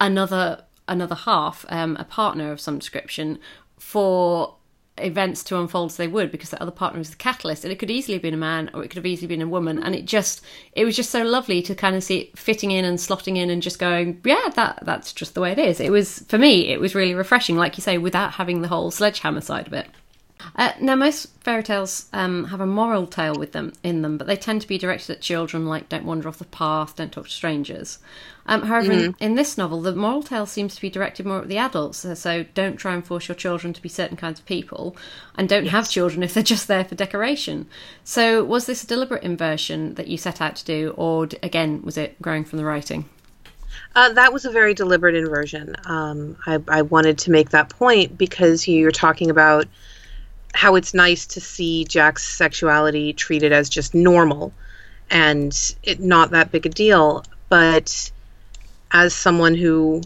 [0.00, 3.40] another another half, um, a partner of some description,
[3.78, 4.54] for
[4.98, 7.64] events to unfold as they would because the other partner was the catalyst.
[7.64, 9.48] And it could easily have been a man or it could have easily been a
[9.48, 9.82] woman.
[9.82, 12.84] And it just it was just so lovely to kind of see it fitting in
[12.84, 15.80] and slotting in and just going yeah that that's just the way it is.
[15.80, 18.90] It was for me it was really refreshing like you say without having the whole
[18.90, 19.86] sledgehammer side of it
[20.54, 24.26] uh, now, most fairy tales um, have a moral tale with them in them, but
[24.26, 27.24] they tend to be directed at children, like "Don't wander off the path," "Don't talk
[27.24, 27.98] to strangers."
[28.46, 29.04] Um, however, mm-hmm.
[29.04, 31.98] in, in, this novel, the moral tale seems to be directed more at the adults.
[31.98, 34.96] So, so, don't try and force your children to be certain kinds of people,
[35.36, 35.72] and don't yes.
[35.72, 37.66] have children if they're just there for decoration.
[38.04, 41.96] So, was this a deliberate inversion that you set out to do, or again, was
[41.96, 43.06] it growing from the writing?
[43.94, 45.74] Uh, that was a very deliberate inversion.
[45.86, 49.66] Um, I, I wanted to make that point because you're talking about
[50.54, 54.52] how it's nice to see Jack's sexuality treated as just normal
[55.10, 57.24] and it not that big a deal.
[57.48, 58.10] But
[58.90, 60.02] as someone who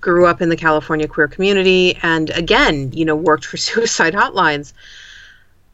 [0.00, 4.72] grew up in the California queer community and again, you know, worked for suicide hotlines,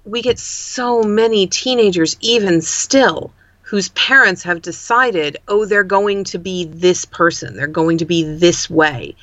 [0.05, 6.39] we get so many teenagers, even still, whose parents have decided, oh, they're going to
[6.39, 9.15] be this person, they're going to be this way.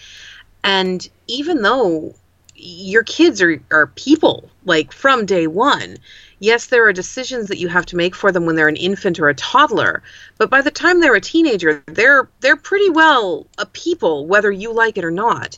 [0.64, 2.14] And even though
[2.58, 5.98] your kids are, are people like from day one.
[6.40, 9.20] Yes there are decisions that you have to make for them when they're an infant
[9.20, 10.04] or a toddler
[10.38, 14.74] but by the time they're a teenager they're they're pretty well a people whether you
[14.74, 15.58] like it or not.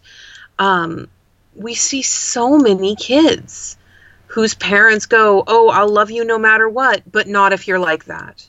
[0.58, 1.08] Um,
[1.56, 3.78] we see so many kids
[4.28, 8.06] whose parents go oh i'll love you no matter what but not if you're like
[8.06, 8.48] that.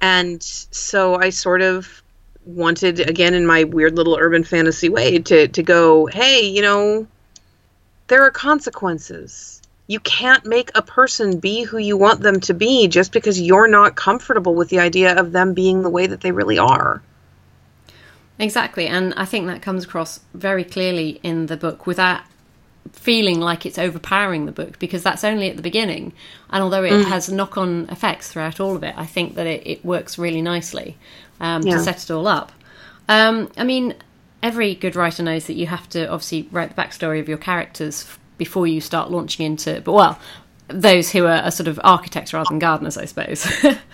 [0.00, 2.03] And so i sort of
[2.46, 7.06] wanted again in my weird little urban fantasy way to to go hey you know
[8.08, 9.62] there are consequences.
[9.86, 13.68] You can't make a person be who you want them to be just because you're
[13.68, 17.02] not comfortable with the idea of them being the way that they really are.
[18.36, 22.22] Exactly and i think that comes across very clearly in the book without
[22.90, 26.12] feeling like it's overpowering the book because that's only at the beginning
[26.50, 27.04] and although it mm.
[27.04, 30.96] has knock-on effects throughout all of it i think that it, it works really nicely
[31.40, 31.76] um, yeah.
[31.76, 32.52] to set it all up.
[33.08, 33.94] Um, I mean,
[34.42, 38.06] every good writer knows that you have to obviously write the backstory of your characters
[38.38, 40.18] before you start launching into, but well,
[40.68, 43.46] those who are, are sort of architects rather than gardeners, I suppose.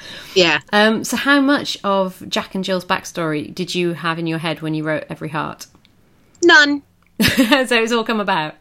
[0.35, 0.61] yeah.
[0.73, 4.63] Um, so, how much of Jack and Jill's backstory did you have in your head
[4.63, 5.67] when you wrote Every Heart?
[6.43, 6.83] None.
[7.21, 8.55] so it's all come about.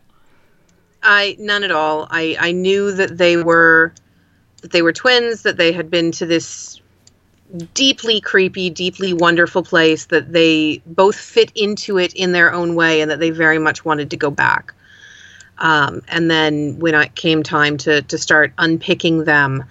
[1.02, 2.08] I none at all.
[2.10, 3.94] I I knew that they were
[4.62, 6.82] that they were twins, that they had been to this
[7.74, 13.02] deeply creepy, deeply wonderful place that they both fit into it in their own way
[13.02, 14.74] and that they very much wanted to go back.
[15.58, 19.66] Um, and then when it came time to, to start unpicking them,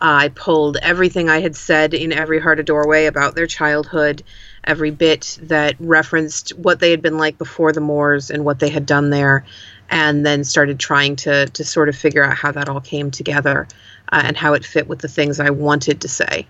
[0.00, 4.22] I pulled everything I had said in Every Heart a Doorway about their childhood,
[4.62, 8.68] every bit that referenced what they had been like before the Moors and what they
[8.68, 9.44] had done there,
[9.88, 13.66] and then started trying to, to sort of figure out how that all came together
[14.12, 16.46] uh, and how it fit with the things I wanted to say.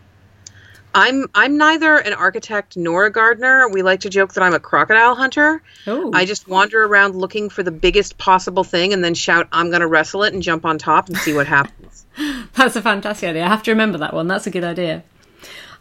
[0.95, 3.69] I'm I'm neither an architect nor a gardener.
[3.69, 5.63] We like to joke that I'm a crocodile hunter.
[5.89, 6.13] Ooh.
[6.15, 9.81] I just wander around looking for the biggest possible thing and then shout, "I'm going
[9.81, 12.07] to wrestle it" and jump on top and see what happens.
[12.55, 13.45] That's a fantastic idea.
[13.45, 14.29] I have to remember that one.
[14.29, 15.03] That's a good idea.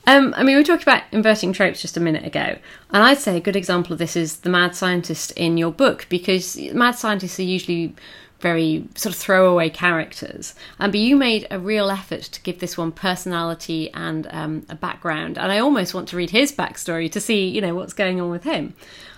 [0.06, 2.58] Um, I mean, we talked about inverting tropes just a minute ago,
[2.91, 6.08] and I'd say a good example of this is the mad scientist in your book
[6.10, 7.95] because mad scientists are usually
[8.43, 10.53] very sort of throwaway characters.
[10.77, 14.75] Um, but you made a real effort to give this one personality and um, a
[14.75, 15.39] background.
[15.39, 18.29] And I almost want to read his backstory to see, you know, what's going on
[18.29, 18.75] with him.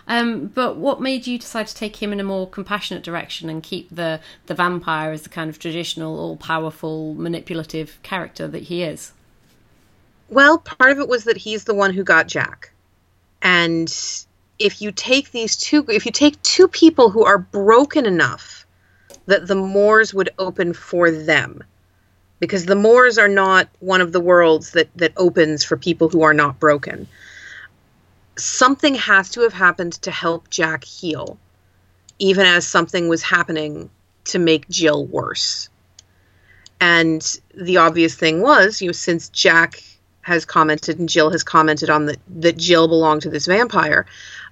[0.08, 3.64] Um, but what made you decide to take him in a more compassionate direction and
[3.64, 8.84] keep the the vampire as the kind of traditional, all powerful, manipulative character that he
[8.84, 9.12] is?
[10.30, 12.72] Well, part of it was that he's the one who got Jack,
[13.42, 13.92] and
[14.60, 18.65] if you take these two, if you take two people who are broken enough
[19.26, 21.64] that the moors would open for them.
[22.40, 26.22] Because the moors are not one of the worlds that that opens for people who
[26.22, 27.08] are not broken.
[28.38, 31.38] Something has to have happened to help jack heal
[32.20, 33.90] even as something was happening
[34.26, 35.70] to make jill worse.
[36.80, 37.22] And
[37.54, 39.82] the obvious thing was you know since jack
[40.26, 44.08] has commented and Jill has commented on that that Jill belonged to this vampire,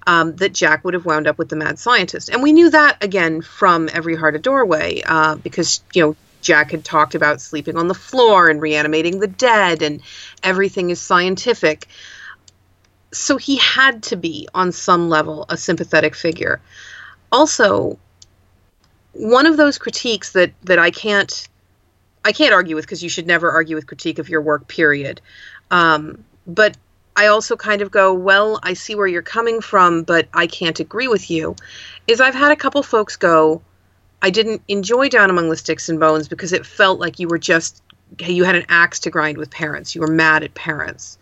[0.06, 3.02] um, that Jack would have wound up with the mad scientist, and we knew that
[3.02, 7.76] again from Every Heart a Doorway uh, because you know Jack had talked about sleeping
[7.76, 10.00] on the floor and reanimating the dead, and
[10.44, 11.88] everything is scientific.
[13.10, 16.60] So he had to be, on some level, a sympathetic figure.
[17.32, 17.98] Also,
[19.12, 21.48] one of those critiques that that I can't
[22.24, 25.20] I can't argue with because you should never argue with critique of your work, period.
[25.70, 26.76] Um, but
[27.16, 30.80] I also kind of go, well, I see where you're coming from, but I can't
[30.80, 31.56] agree with you.
[32.06, 33.62] Is I've had a couple folks go,
[34.20, 37.38] I didn't enjoy Down Among the Sticks and Bones because it felt like you were
[37.38, 37.82] just,
[38.18, 39.94] you had an axe to grind with parents.
[39.94, 41.18] You were mad at parents.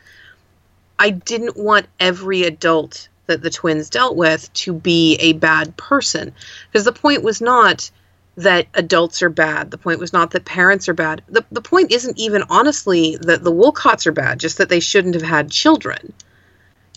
[0.98, 6.34] I didn't want every adult that the twins dealt with to be a bad person
[6.70, 7.90] because the point was not
[8.36, 9.70] that adults are bad.
[9.70, 11.22] The point was not that parents are bad.
[11.28, 15.14] The, the point isn't even honestly that the Wolcotts are bad, just that they shouldn't
[15.14, 16.12] have had children.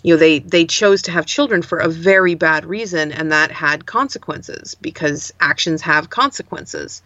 [0.02, 3.50] You know, they, they chose to have children for a very bad reason, and that
[3.50, 7.02] had consequences because actions have consequences.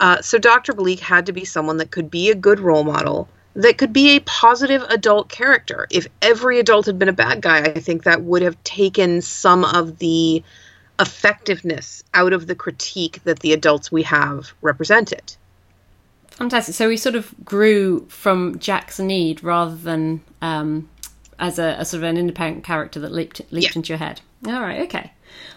[0.00, 0.72] Uh, so Dr.
[0.72, 4.16] Bleak had to be someone that could be a good role model, that could be
[4.16, 5.86] a positive adult character.
[5.90, 9.64] If every adult had been a bad guy, I think that would have taken some
[9.64, 10.42] of the
[11.00, 15.36] effectiveness out of the critique that the adults we have represented.
[16.30, 16.74] Fantastic.
[16.74, 20.88] So we sort of grew from Jack's need rather than um,
[21.38, 23.78] as a, a, sort of an independent character that leaped leaped yeah.
[23.78, 24.20] into your head.
[24.46, 24.82] All right.
[24.82, 25.12] Okay.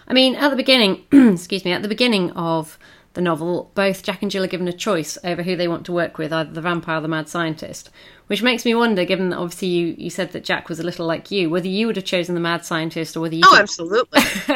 [0.08, 2.78] I mean, at the beginning, excuse me, at the beginning of
[3.16, 5.92] the novel, both Jack and Jill are given a choice over who they want to
[5.92, 7.90] work with, either the vampire or the mad scientist.
[8.28, 11.06] Which makes me wonder, given that obviously you, you said that Jack was a little
[11.06, 13.42] like you, whether you would have chosen the mad scientist or whether you.
[13.44, 14.20] Oh, absolutely.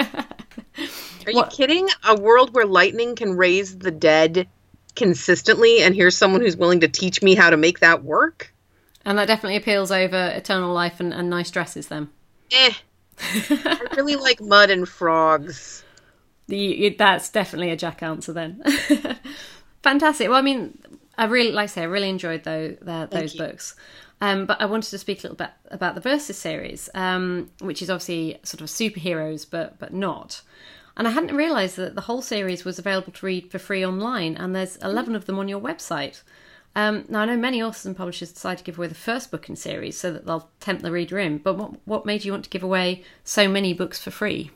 [1.26, 1.88] Are you kidding?
[2.04, 4.46] A world where lightning can raise the dead
[4.94, 8.52] consistently, and here's someone who's willing to teach me how to make that work?
[9.06, 12.10] And that definitely appeals over eternal life and, and nice dresses, then.
[12.52, 12.72] Eh.
[13.22, 15.82] I really like mud and frogs.
[16.50, 18.62] The, that's definitely a Jack answer then.
[19.82, 20.28] Fantastic.
[20.28, 20.78] Well, I mean,
[21.16, 23.76] I really, like I say, I really enjoyed though the, those books.
[24.20, 27.80] Um, but I wanted to speak a little bit about the Versus series, um, which
[27.80, 30.42] is obviously sort of superheroes, but but not.
[30.96, 34.36] And I hadn't realised that the whole series was available to read for free online,
[34.36, 36.22] and there's 11 of them on your website.
[36.76, 39.48] Um, now, I know many authors and publishers decide to give away the first book
[39.48, 42.44] in series so that they'll tempt the reader in, but what, what made you want
[42.44, 44.50] to give away so many books for free?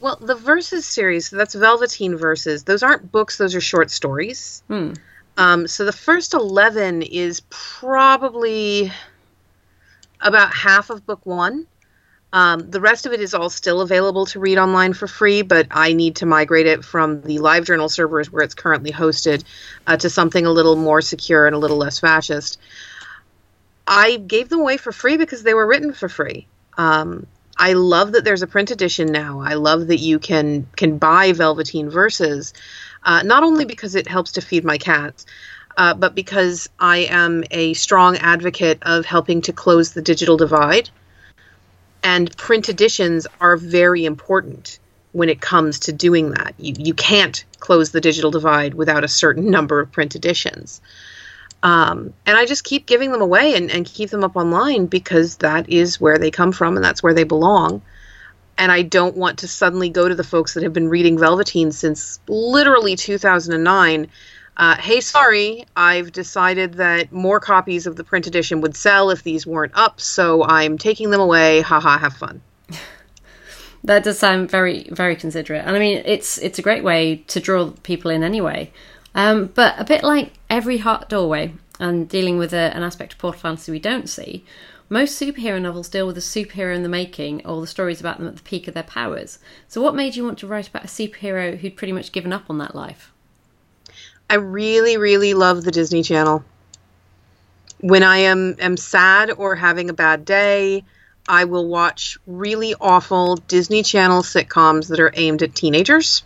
[0.00, 4.62] Well, the Versus series, so that's Velveteen Versus, those aren't books, those are short stories.
[4.68, 4.92] Hmm.
[5.36, 8.92] Um, so the first 11 is probably
[10.20, 11.66] about half of book one.
[12.32, 15.68] Um, the rest of it is all still available to read online for free, but
[15.70, 19.44] I need to migrate it from the LiveJournal servers where it's currently hosted
[19.86, 22.58] uh, to something a little more secure and a little less fascist.
[23.86, 26.48] I gave them away for free because they were written for free.
[26.76, 29.40] Um, I love that there's a print edition now.
[29.40, 32.52] I love that you can can buy Velveteen Versus,
[33.02, 35.26] uh, not only because it helps to feed my cats,
[35.76, 40.90] uh, but because I am a strong advocate of helping to close the digital divide
[42.04, 44.78] and print editions are very important
[45.12, 46.54] when it comes to doing that.
[46.58, 50.80] You, you can't close the digital divide without a certain number of print editions.
[51.64, 55.38] Um, and I just keep giving them away and, and keep them up online because
[55.38, 57.82] that is where they come from and that's where they belong.
[58.56, 61.72] And I don't want to suddenly go to the folks that have been reading Velveteen
[61.72, 64.08] since literally 2009
[64.56, 69.22] uh, hey, sorry, I've decided that more copies of the print edition would sell if
[69.22, 71.60] these weren't up, so I'm taking them away.
[71.60, 72.40] Haha, have fun.
[73.84, 77.40] that does sound very, very considerate, and I mean, it's it's a great way to
[77.40, 78.72] draw people in anyway.
[79.14, 83.18] Um, but a bit like every heart doorway and dealing with a, an aspect of
[83.18, 84.44] portal fantasy we don't see,
[84.88, 88.28] most superhero novels deal with a superhero in the making or the stories about them
[88.28, 89.38] at the peak of their powers.
[89.66, 92.50] So, what made you want to write about a superhero who'd pretty much given up
[92.50, 93.12] on that life?
[94.28, 96.44] I really, really love the Disney Channel.
[97.80, 100.84] When I am am sad or having a bad day,
[101.28, 106.24] I will watch really awful Disney Channel sitcoms that are aimed at teenagers.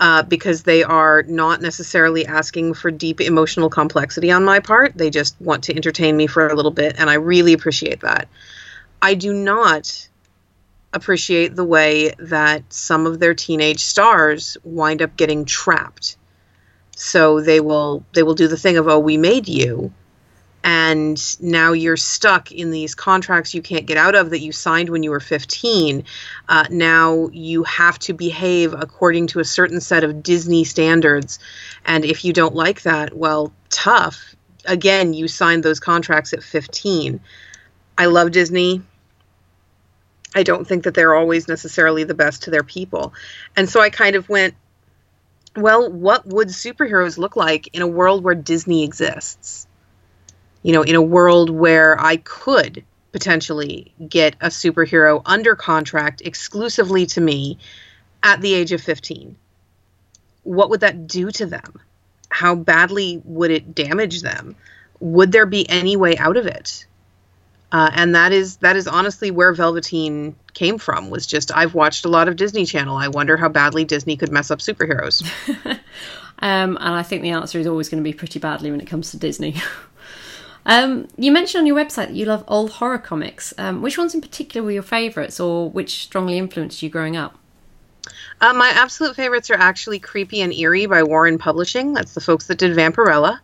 [0.00, 4.96] Uh, because they are not necessarily asking for deep emotional complexity on my part.
[4.96, 8.28] They just want to entertain me for a little bit, and I really appreciate that.
[9.02, 10.08] I do not
[10.92, 16.16] appreciate the way that some of their teenage stars wind up getting trapped
[16.98, 19.92] so they will they will do the thing of oh we made you
[20.64, 24.88] and now you're stuck in these contracts you can't get out of that you signed
[24.88, 26.04] when you were 15
[26.48, 31.38] uh, now you have to behave according to a certain set of disney standards
[31.84, 34.34] and if you don't like that well tough
[34.68, 37.20] again, you signed those contracts at 15.
[37.96, 38.82] I love Disney.
[40.34, 43.14] I don't think that they're always necessarily the best to their people.
[43.56, 44.54] And so I kind of went,
[45.56, 49.66] well, what would superheroes look like in a world where Disney exists?
[50.62, 57.06] You know, in a world where I could potentially get a superhero under contract exclusively
[57.06, 57.58] to me
[58.22, 59.36] at the age of 15.
[60.42, 61.80] What would that do to them?
[62.30, 64.56] How badly would it damage them?
[65.00, 66.86] Would there be any way out of it?
[67.70, 71.10] Uh, and that is that is honestly where Velveteen came from.
[71.10, 72.96] Was just I've watched a lot of Disney Channel.
[72.96, 75.22] I wonder how badly Disney could mess up superheroes.
[76.38, 78.86] um, and I think the answer is always going to be pretty badly when it
[78.86, 79.56] comes to Disney.
[80.68, 83.52] um, you mentioned on your website that you love old horror comics.
[83.58, 87.36] Um, which ones in particular were your favourites, or which strongly influenced you growing up?
[88.40, 91.92] Uh, my absolute favorites are actually Creepy and Eerie by Warren Publishing.
[91.92, 93.40] That's the folks that did Vampirella.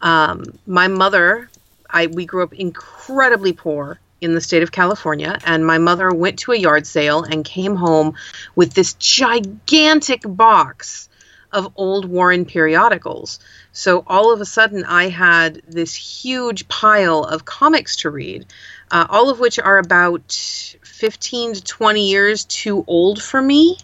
[0.00, 1.48] Um, my mother
[1.94, 6.38] I we grew up incredibly poor in the state of California, and my mother went
[6.40, 8.14] to a yard sale and came home
[8.56, 11.08] with this gigantic box
[11.54, 13.38] of old Warren periodicals.
[13.72, 18.46] So all of a sudden, I had this huge pile of comics to read,
[18.90, 23.78] uh, all of which are about 15 to 20 years too old for me.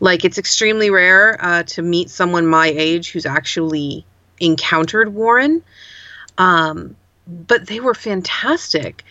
[0.00, 4.04] Like, it's extremely rare uh, to meet someone my age who's actually
[4.40, 5.62] encountered Warren.
[6.36, 6.96] Um,
[7.26, 9.04] but they were fantastic.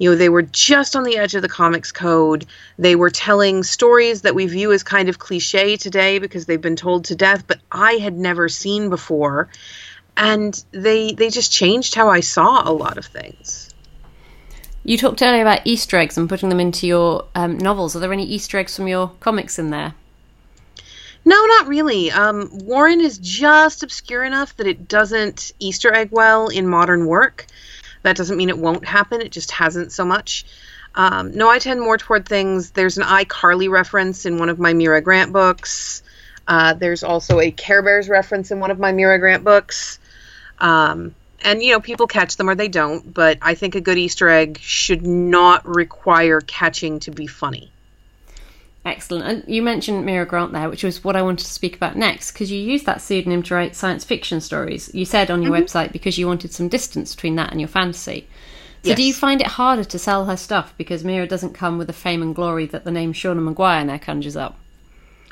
[0.00, 2.46] You know, they were just on the edge of the comics code.
[2.78, 6.74] They were telling stories that we view as kind of cliche today because they've been
[6.74, 9.50] told to death, but I had never seen before.
[10.16, 13.68] And they they just changed how I saw a lot of things.
[14.84, 17.94] You talked earlier about Easter eggs and putting them into your um, novels.
[17.94, 19.94] Are there any Easter eggs from your comics in there?
[21.26, 22.10] No, not really.
[22.10, 27.44] Um, Warren is just obscure enough that it doesn't Easter egg well in modern work.
[28.02, 30.44] That doesn't mean it won't happen, it just hasn't so much.
[30.94, 32.70] Um, no, I tend more toward things.
[32.70, 36.02] There's an iCarly reference in one of my Mira Grant books.
[36.48, 39.98] Uh, there's also a Care Bears reference in one of my Mira Grant books.
[40.58, 43.98] Um, and, you know, people catch them or they don't, but I think a good
[43.98, 47.70] Easter egg should not require catching to be funny.
[48.84, 49.24] Excellent.
[49.26, 52.32] And you mentioned Mira Grant there, which was what I wanted to speak about next,
[52.32, 54.92] because you used that pseudonym to write science fiction stories.
[54.94, 55.64] You said on your mm-hmm.
[55.64, 58.26] website because you wanted some distance between that and your fantasy.
[58.82, 58.96] So yes.
[58.96, 61.92] do you find it harder to sell her stuff because Mira doesn't come with the
[61.92, 64.56] fame and glory that the name Seanan McGuire now conjures up?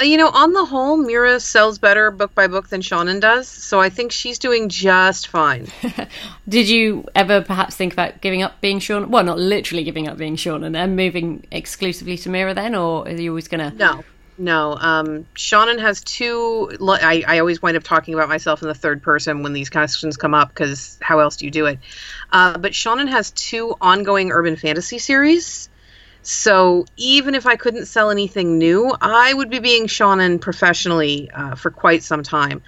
[0.01, 3.49] Uh, you know, on the whole, Mira sells better book by book than Seanan does,
[3.49, 5.66] so I think she's doing just fine.
[6.49, 9.09] Did you ever perhaps think about giving up being Seanan?
[9.09, 13.09] Well, not literally giving up being Seanan and then moving exclusively to Mira then, or
[13.09, 13.76] are you always going to?
[13.76, 14.05] No,
[14.38, 14.76] no.
[14.78, 16.70] Um, Seanan has two.
[16.80, 20.16] I, I always wind up talking about myself in the third person when these questions
[20.16, 21.80] come up because how else do you do it?
[22.30, 25.68] Uh, but Seanan has two ongoing urban fantasy series
[26.29, 31.55] so even if I couldn't sell anything new, I would be being Seanan professionally uh,
[31.55, 32.61] for quite some time.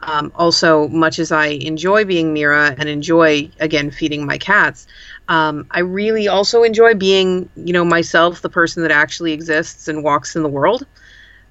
[0.00, 4.88] Um, also, much as I enjoy being Mira and enjoy again feeding my cats,
[5.28, 10.02] um, I really also enjoy being, you know, myself, the person that actually exists and
[10.02, 10.84] walks in the world.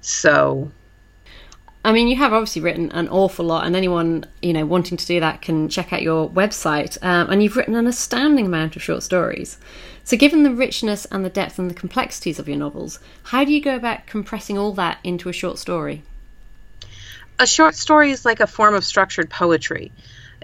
[0.02, 0.70] So
[1.84, 5.06] I mean, you have obviously written an awful lot, and anyone you know wanting to
[5.06, 6.96] do that can check out your website.
[7.02, 9.58] Um, and you've written an astounding amount of short stories.
[10.04, 13.52] So, given the richness and the depth and the complexities of your novels, how do
[13.52, 16.02] you go about compressing all that into a short story?
[17.38, 19.92] A short story is like a form of structured poetry.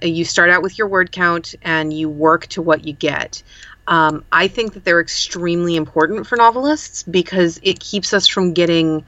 [0.02, 3.42] Uh, you start out with your word count and you work to what you get.
[3.86, 9.04] Um, I think that they're extremely important for novelists because it keeps us from getting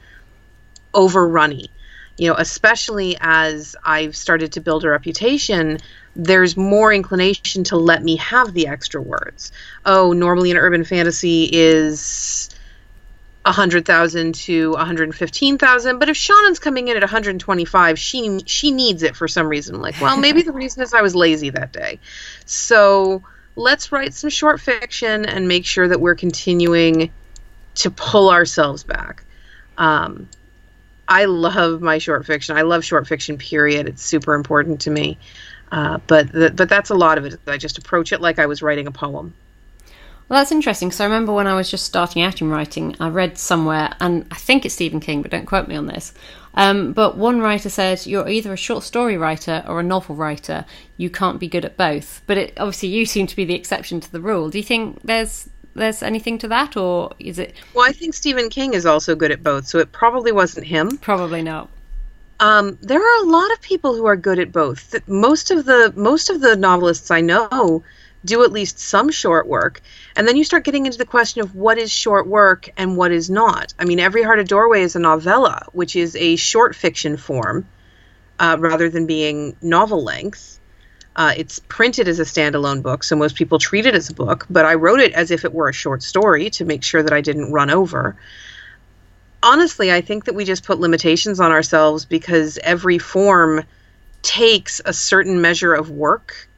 [0.93, 1.69] overrunny
[2.19, 5.79] you know, especially as I've started to build a reputation,
[6.15, 9.53] there's more inclination to let me have the extra words.
[9.85, 12.51] Oh, normally an urban fantasy is
[13.45, 19.27] 100,000 to 115,000, but if Seanan's coming in at 125, she she needs it for
[19.27, 19.81] some reason.
[19.81, 21.99] Like, well, maybe the reason is I was lazy that day.
[22.45, 23.23] So,
[23.57, 27.11] let's write some short fiction and make sure that we're continuing
[27.77, 29.25] to pull ourselves back.
[29.79, 30.29] Um,
[31.09, 32.57] I love my short fiction.
[32.57, 33.39] I love short fiction.
[33.39, 33.89] Period.
[33.89, 35.19] It's super important to me.
[35.73, 37.41] Uh, but the, but that's a lot of it.
[37.47, 39.35] I just approach it like I was writing a poem.
[40.29, 40.93] Well, that's interesting.
[40.93, 44.27] So I remember when I was just starting out in writing, I read somewhere, and
[44.31, 46.13] I think it's Stephen King, but don't quote me on this.
[46.55, 50.67] Um, but one writer said, "You're either a short story writer or a novel writer.
[50.99, 54.01] You can't be good at both." But it, obviously, you seem to be the exception
[54.01, 54.51] to the rule.
[54.51, 57.55] Do you think there's there's anything to that, or is it?
[57.75, 60.99] Well, I think Stephen King is also good at both, so it probably wasn't him.
[60.99, 61.71] Probably not.
[62.43, 64.97] Um, there are a lot of people who are good at both.
[65.09, 67.85] Most of the most of the novelists I know
[68.25, 69.81] do at least some short work,
[70.17, 73.13] and then you start getting into the question of what is short work and what
[73.13, 73.75] is not.
[73.79, 77.69] I mean, Every Heart a Doorway is a novella, which is a short fiction form
[78.41, 80.59] uh, rather than being novel length.
[81.15, 84.47] Uh, it's printed as a standalone book, so most people treat it as a book,
[84.51, 87.13] but I wrote it as if it were a short story to make sure that
[87.13, 88.17] I didn't run over.
[89.43, 93.65] Honestly, I think that we just put limitations on ourselves because every form
[94.23, 96.49] takes a certain measure of work.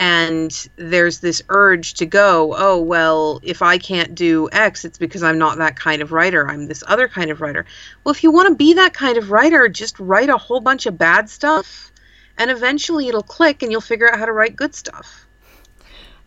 [0.00, 5.24] And there's this urge to go, oh, well, if I can't do X, it's because
[5.24, 6.48] I'm not that kind of writer.
[6.48, 7.66] I'm this other kind of writer.
[8.04, 10.86] Well, if you want to be that kind of writer, just write a whole bunch
[10.86, 11.92] of bad stuff
[12.38, 15.26] and eventually it'll click and you'll figure out how to write good stuff.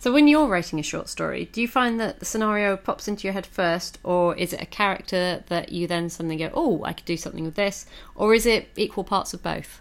[0.01, 3.27] So, when you're writing a short story, do you find that the scenario pops into
[3.27, 6.93] your head first, or is it a character that you then suddenly go, oh, I
[6.93, 7.85] could do something with this,
[8.15, 9.79] or is it equal parts of both?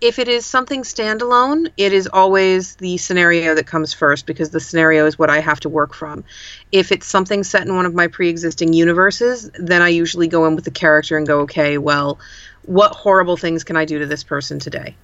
[0.00, 4.60] If it is something standalone, it is always the scenario that comes first because the
[4.60, 6.24] scenario is what I have to work from.
[6.72, 10.46] If it's something set in one of my pre existing universes, then I usually go
[10.46, 12.18] in with the character and go, okay, well,
[12.62, 14.96] what horrible things can I do to this person today?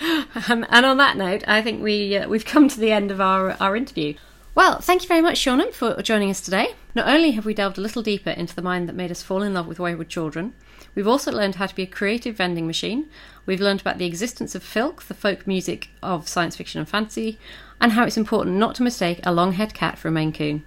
[0.48, 3.20] Um, and on that note, I think we uh, we've come to the end of
[3.20, 4.14] our our interview.
[4.54, 6.74] Well, thank you very much, Seanan, for joining us today.
[6.94, 9.42] Not only have we delved a little deeper into the mind that made us fall
[9.42, 10.54] in love with Wayward Children,
[10.94, 13.08] we've also learned how to be a creative vending machine.
[13.46, 17.38] We've learned about the existence of filk, the folk music of science fiction and fantasy,
[17.80, 20.64] and how it's important not to mistake a long-haired cat for a Maine Coon.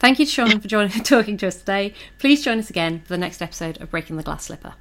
[0.00, 1.94] Thank you to Seanan for joining, talking to us today.
[2.18, 4.74] Please join us again for the next episode of Breaking the Glass Slipper.